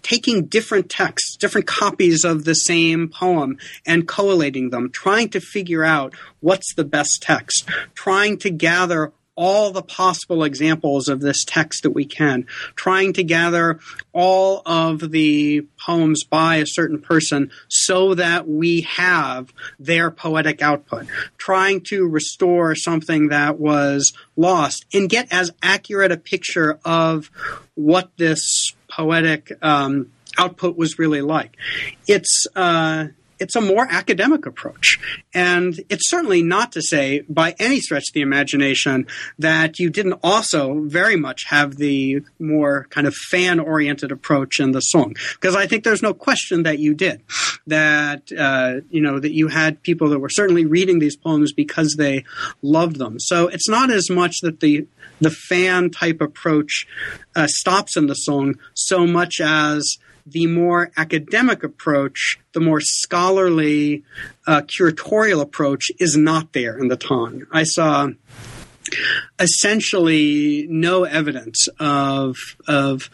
[0.02, 5.84] Taking different texts, different copies of the same poem, and collating them, trying to figure
[5.84, 11.82] out what's the best text, trying to gather all the possible examples of this text
[11.82, 13.78] that we can, trying to gather
[14.12, 21.06] all of the poems by a certain person so that we have their poetic output,
[21.36, 27.30] trying to restore something that was lost and get as accurate a picture of
[27.74, 31.56] what this poetic um, output was really like.
[32.06, 33.08] It's uh,
[33.44, 34.98] it's a more academic approach.
[35.34, 39.06] And it's certainly not to say by any stretch of the imagination
[39.38, 44.72] that you didn't also very much have the more kind of fan oriented approach in
[44.72, 45.14] the Song.
[45.34, 47.20] Because I think there's no question that you did.
[47.66, 51.96] That, uh, you know, that you had people that were certainly reading these poems because
[51.98, 52.24] they
[52.62, 53.20] loved them.
[53.20, 54.86] So it's not as much that the
[55.20, 56.86] the fan type approach
[57.36, 64.04] uh, stops in the Song so much as the more academic approach, the more scholarly,
[64.46, 67.46] uh, curatorial approach is not there in the Tang.
[67.52, 68.08] I saw
[69.38, 73.10] essentially no evidence of of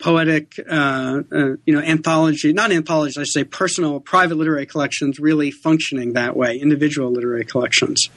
[0.00, 5.50] poetic, uh, uh, you know, anthology, not anthologies, I say personal, private literary collections really
[5.50, 8.08] functioning that way, individual literary collections.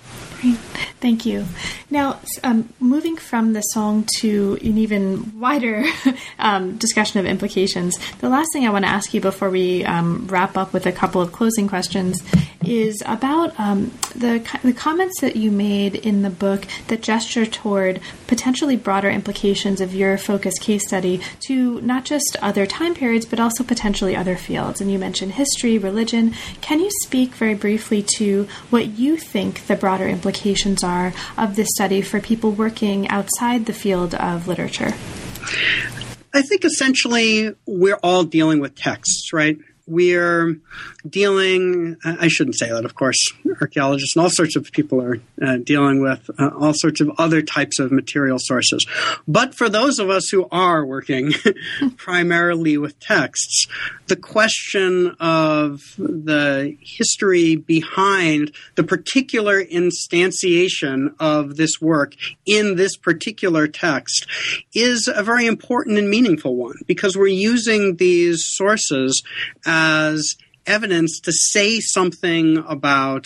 [0.41, 0.55] Great.
[0.99, 1.45] Thank you.
[1.89, 5.85] Now, um, moving from the Song to an even wider
[6.39, 10.27] um, discussion of implications, the last thing I want to ask you before we um,
[10.27, 12.21] wrap up with a couple of closing questions
[12.65, 17.99] is about um, the, the comments that you made in the book that gesture toward
[18.27, 23.39] potentially broader implications of your focus case study to not just other time periods, but
[23.39, 24.79] also potentially other fields.
[24.79, 26.34] And you mentioned history, religion.
[26.61, 31.69] Can you speak very briefly to what you think the broader implications are of this
[31.75, 34.93] study for people working outside the field of literature?
[36.34, 39.57] I think essentially we're all dealing with texts, right?
[39.86, 40.57] We're
[41.07, 43.17] dealing, I shouldn't say that, of course,
[43.59, 47.41] archaeologists and all sorts of people are uh, dealing with uh, all sorts of other
[47.41, 48.86] types of material sources.
[49.27, 51.34] But for those of us who are working
[51.97, 53.67] primarily with texts,
[54.07, 62.15] the question of the history behind the particular instantiation of this work
[62.45, 64.27] in this particular text
[64.73, 69.23] is a very important and meaningful one because we're using these sources
[69.74, 73.26] as evidence to say something about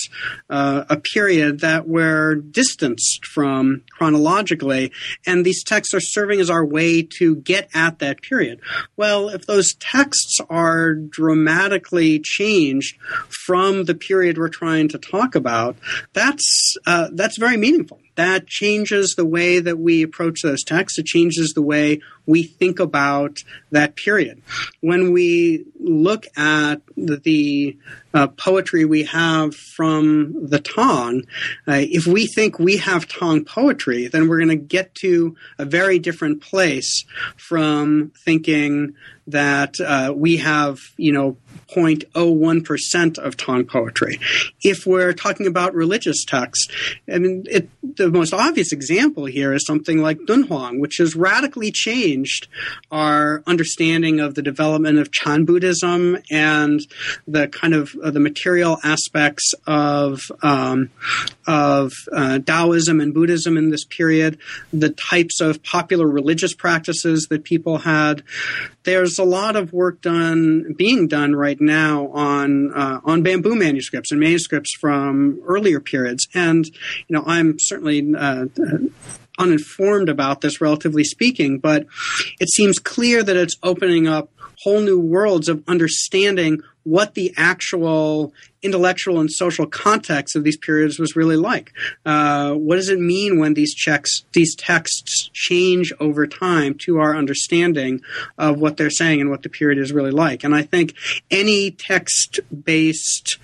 [0.50, 4.92] uh, a period that we're distanced from chronologically,
[5.26, 8.60] and these texts are serving as our way to get at that period.
[8.96, 12.98] Well, if those texts are dramatically changed
[13.46, 15.76] from the period we're trying to talk about,
[16.14, 21.00] that's uh, that's very meaningful that changes the way that we approach those texts.
[21.00, 24.42] It changes the way we think about that period.
[24.82, 27.78] When we look at the,
[28.14, 31.28] uh, poetry we have from the Tang,
[31.68, 35.66] uh, if we think we have Tang poetry, then we're going to get to a
[35.66, 37.06] very different place
[37.38, 38.96] from thinking
[39.28, 41.38] that uh, we have, you know,
[41.76, 44.20] 0.01% of Tang poetry.
[44.64, 46.68] If we're talking about religious texts,
[47.12, 51.72] I mean, it, the most obvious example here is something like Dunhuang, which has radically
[51.72, 52.48] changed
[52.92, 56.80] our understanding of the development of Chan Buddhism and
[57.28, 60.90] the kind of uh, the material aspects of um,
[61.46, 64.38] of uh, Taoism and Buddhism in this period,
[64.72, 68.24] the types of popular religious practices that people had.
[68.84, 74.12] There's a lot of work done being done right now on uh, on bamboo manuscripts
[74.12, 76.28] and manuscripts from earlier periods.
[76.34, 78.46] And you know, I'm certainly uh,
[79.38, 81.86] uninformed about this, relatively speaking, but
[82.40, 84.30] it seems clear that it's opening up
[84.64, 88.34] whole new worlds of understanding what the actual
[88.64, 91.74] intellectual and social context of these periods was really like.
[92.06, 97.16] Uh, what does it mean when these checks, these texts change over time to our
[97.16, 98.02] understanding
[98.38, 100.44] of what they're saying and what the period is really like?
[100.44, 100.94] And I think
[101.30, 103.38] any text-based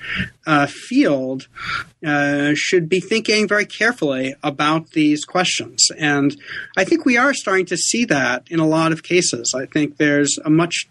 [0.46, 1.48] uh, field
[2.06, 5.90] uh, should be thinking very carefully about these questions.
[5.98, 6.36] And
[6.76, 9.54] I think we are starting to see that in a lot of cases.
[9.56, 10.90] I think there's a much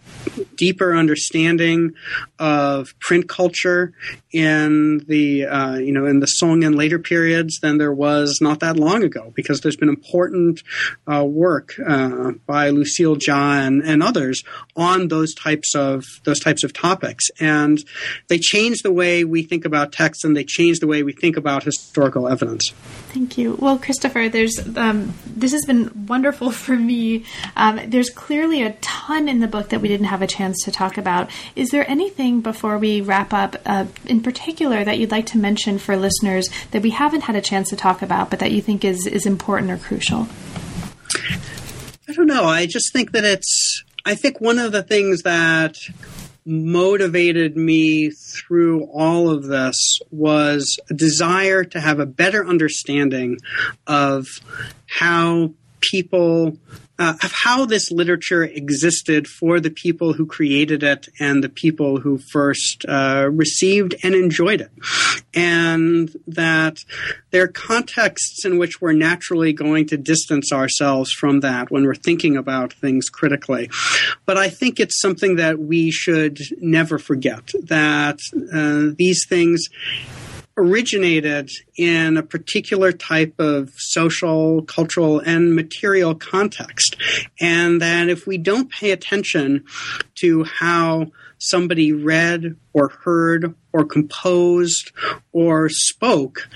[0.56, 1.94] deeper understanding
[2.38, 3.92] of print culture
[4.32, 8.60] in the uh, you know in the Song and later periods than there was not
[8.60, 10.62] that long ago because there's been important
[11.10, 14.42] uh, work uh, by Lucille Chia and, others
[14.74, 17.84] on those types of those types of topics and
[18.28, 21.36] they change the way we think about text and they change the way we think
[21.36, 22.72] about historical evidence.
[23.12, 23.56] Thank you.
[23.60, 27.24] Well, Christopher, there's um, this has been wonderful for me.
[27.54, 30.72] Um, there's clearly a ton in the book that we didn't have a chance to
[30.72, 31.30] talk about.
[31.54, 35.78] Is there anything before we wrap up, uh, in particular, that you'd like to mention
[35.78, 38.84] for listeners that we haven't had a chance to talk about, but that you think
[38.84, 40.28] is is important or crucial?
[42.08, 42.44] I don't know.
[42.44, 43.84] I just think that it's.
[44.04, 45.76] I think one of the things that
[46.44, 53.38] motivated me through all of this was a desire to have a better understanding
[53.86, 54.26] of
[54.86, 56.56] how people
[56.98, 62.00] uh, of how this literature existed for the people who created it and the people
[62.00, 64.70] who first uh, received and enjoyed it.
[65.34, 66.78] And that
[67.30, 71.94] there are contexts in which we're naturally going to distance ourselves from that when we're
[71.94, 73.70] thinking about things critically.
[74.26, 78.18] But I think it's something that we should never forget that
[78.52, 79.68] uh, these things
[80.56, 86.96] originated in a particular type of social, cultural, and material context.
[87.40, 89.64] And that if we don't pay attention
[90.16, 91.06] to how
[91.38, 94.92] somebody read or heard or composed
[95.32, 96.48] or spoke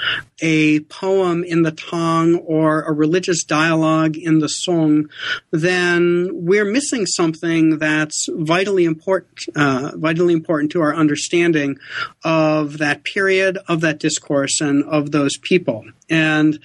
[0.43, 5.09] a poem in the Tang or a religious dialogue in the Song,
[5.51, 11.79] then we're missing something that's vitally important, uh, vitally important to our understanding
[12.23, 15.85] of that period, of that discourse, and of those people.
[16.09, 16.61] And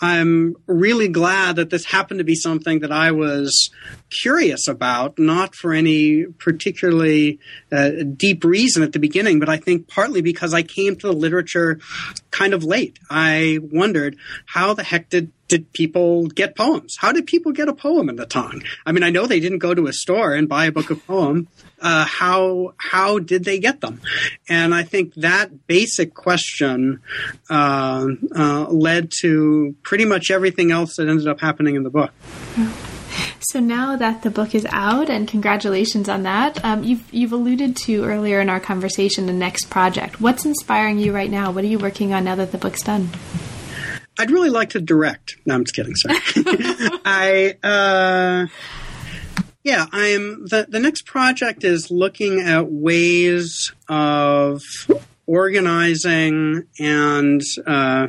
[0.00, 3.70] I'm really glad that this happened to be something that I was
[4.10, 7.38] curious about, not for any particularly
[7.70, 11.14] uh, deep reason at the beginning, but I think partly because I came to the
[11.14, 11.80] literature
[12.30, 12.98] kind of late.
[13.08, 16.96] I wondered how the heck did did people get poems?
[16.98, 18.62] How did people get a poem in the Tang?
[18.86, 21.06] I mean, I know they didn't go to a store and buy a book of
[21.06, 21.46] poems.
[21.80, 24.00] Uh, how how did they get them?
[24.48, 27.00] And I think that basic question
[27.48, 32.12] uh, uh, led to pretty much everything else that ended up happening in the book.
[33.40, 37.76] So now that the book is out, and congratulations on that, um, you've you've alluded
[37.84, 40.20] to earlier in our conversation the next project.
[40.20, 41.50] What's inspiring you right now?
[41.50, 43.10] What are you working on now that the book's done?
[44.18, 45.36] I'd really like to direct.
[45.46, 45.94] No, I'm just kidding.
[45.96, 46.18] Sorry.
[47.04, 48.46] I, uh,
[49.64, 54.62] yeah, I'm the the next project is looking at ways of
[55.26, 58.08] organizing and uh,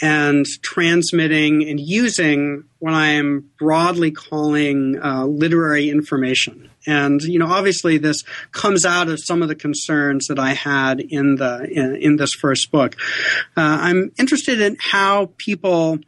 [0.00, 6.70] and transmitting and using what I am broadly calling uh, literary information.
[6.86, 8.22] And you know, obviously, this
[8.52, 12.32] comes out of some of the concerns that I had in the in, in this
[12.32, 12.94] first book.
[13.56, 15.98] Uh, I'm interested in how people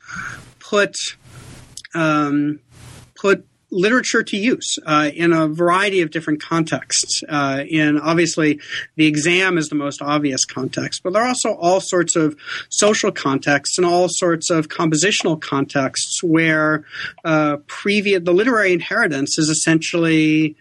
[0.60, 0.94] put
[1.96, 2.60] um,
[3.16, 7.22] put literature to use uh, in a variety of different contexts.
[7.28, 8.60] Uh, in obviously,
[8.96, 12.36] the exam is the most obvious context, but there are also all sorts of
[12.70, 16.84] social contexts and all sorts of compositional contexts where
[17.24, 20.56] uh, previous the literary inheritance is essentially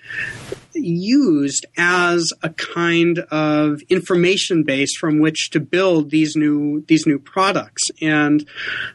[0.73, 7.19] used as a kind of information base from which to build these new these new
[7.19, 7.83] products.
[8.01, 8.47] And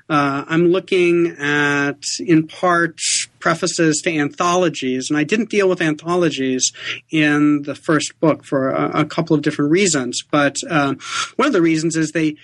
[0.09, 3.01] uh, I'm looking at, in part,
[3.43, 6.73] prefaces to anthologies, and I didn't deal with anthologies
[7.11, 10.23] in the first book for a, a couple of different reasons.
[10.31, 10.95] But uh,
[11.37, 12.37] one of the reasons is they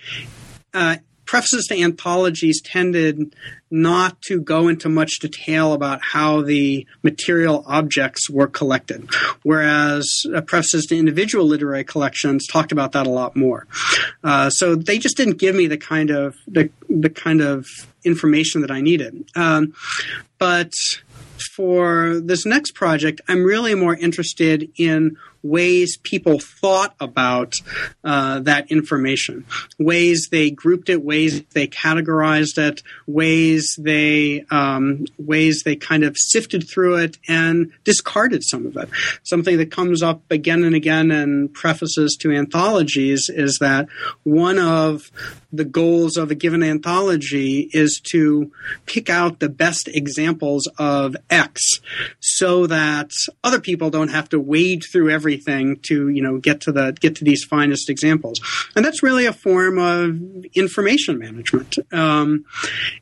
[0.73, 0.97] uh,
[1.29, 3.35] prefaces to anthologies tended
[3.69, 9.07] not to go into much detail about how the material objects were collected,
[9.43, 13.67] whereas uh, prefaces to individual literary collections talked about that a lot more.
[14.23, 17.67] Uh, so they just didn't give me the kind of the, the kind of
[18.03, 19.29] information that I needed.
[19.35, 19.75] Um,
[20.39, 20.73] but
[21.55, 27.53] for this next project, I'm really more interested in ways people thought about
[28.03, 29.45] uh, that information,
[29.77, 36.15] ways they grouped it, ways they categorized it, ways they um, ways they kind of
[36.17, 38.89] sifted through it and discarded some of it.
[39.23, 43.87] Something that comes up again and again in prefaces to anthologies is that
[44.23, 45.11] one of
[45.51, 48.51] the goals of a given anthology is to
[48.85, 51.79] pick out the best examples of X
[52.19, 53.11] so that
[53.43, 57.15] other people don't have to wade through everything to, you know, get to the get
[57.15, 58.41] to these finest examples.
[58.75, 61.77] And that's really a form of information management.
[61.91, 62.45] Um,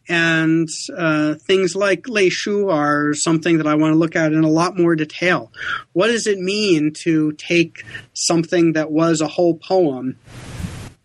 [0.09, 4.43] and uh, things like Lei Shu are something that I want to look at in
[4.43, 5.51] a lot more detail.
[5.93, 7.83] What does it mean to take
[8.13, 10.17] something that was a whole poem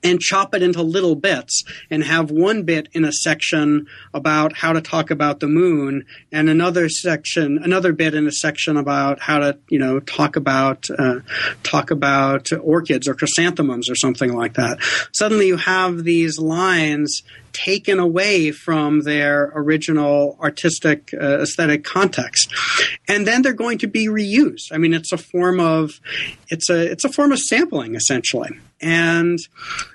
[0.02, 4.72] and chop it into little bits and have one bit in a section about how
[4.72, 9.38] to talk about the moon and another section another bit in a section about how
[9.38, 11.20] to you know talk about uh,
[11.62, 14.78] talk about orchids or chrysanthemums or something like that.
[15.12, 17.22] Suddenly you have these lines
[17.52, 22.52] taken away from their original artistic uh, aesthetic context.
[23.08, 24.72] And then they're going to be reused.
[24.72, 26.00] I mean it's a form of
[26.48, 28.50] it's a it's a form of sampling essentially.
[28.80, 29.38] And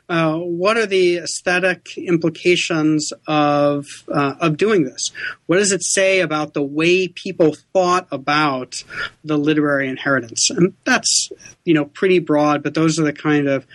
[0.10, 5.12] uh, what are the aesthetic implications of uh, of doing this?
[5.48, 8.84] What does it say about the way people thought about
[9.24, 10.50] the literary inheritance?
[10.50, 11.30] And that's
[11.66, 13.68] you know pretty broad, but those are the kind of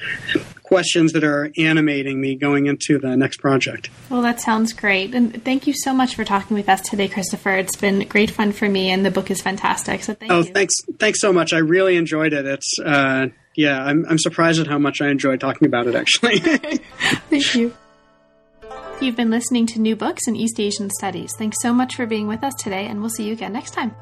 [0.63, 3.91] questions that are animating me going into the next project.
[4.09, 7.57] Well, that sounds great, and thank you so much for talking with us today, Christopher.
[7.57, 10.03] It's been great fun for me, and the book is fantastic.
[10.03, 10.45] So thank oh, you.
[10.45, 11.53] thanks, thanks so much.
[11.53, 12.47] I really enjoyed it.
[12.47, 16.39] It's uh, yeah, I'm, I'm surprised at how much I enjoy talking about it, actually.
[17.31, 17.75] Thank you.
[19.01, 21.33] You've been listening to New Books in East Asian Studies.
[21.37, 23.95] Thanks so much for being with us today, and we'll see you again next time.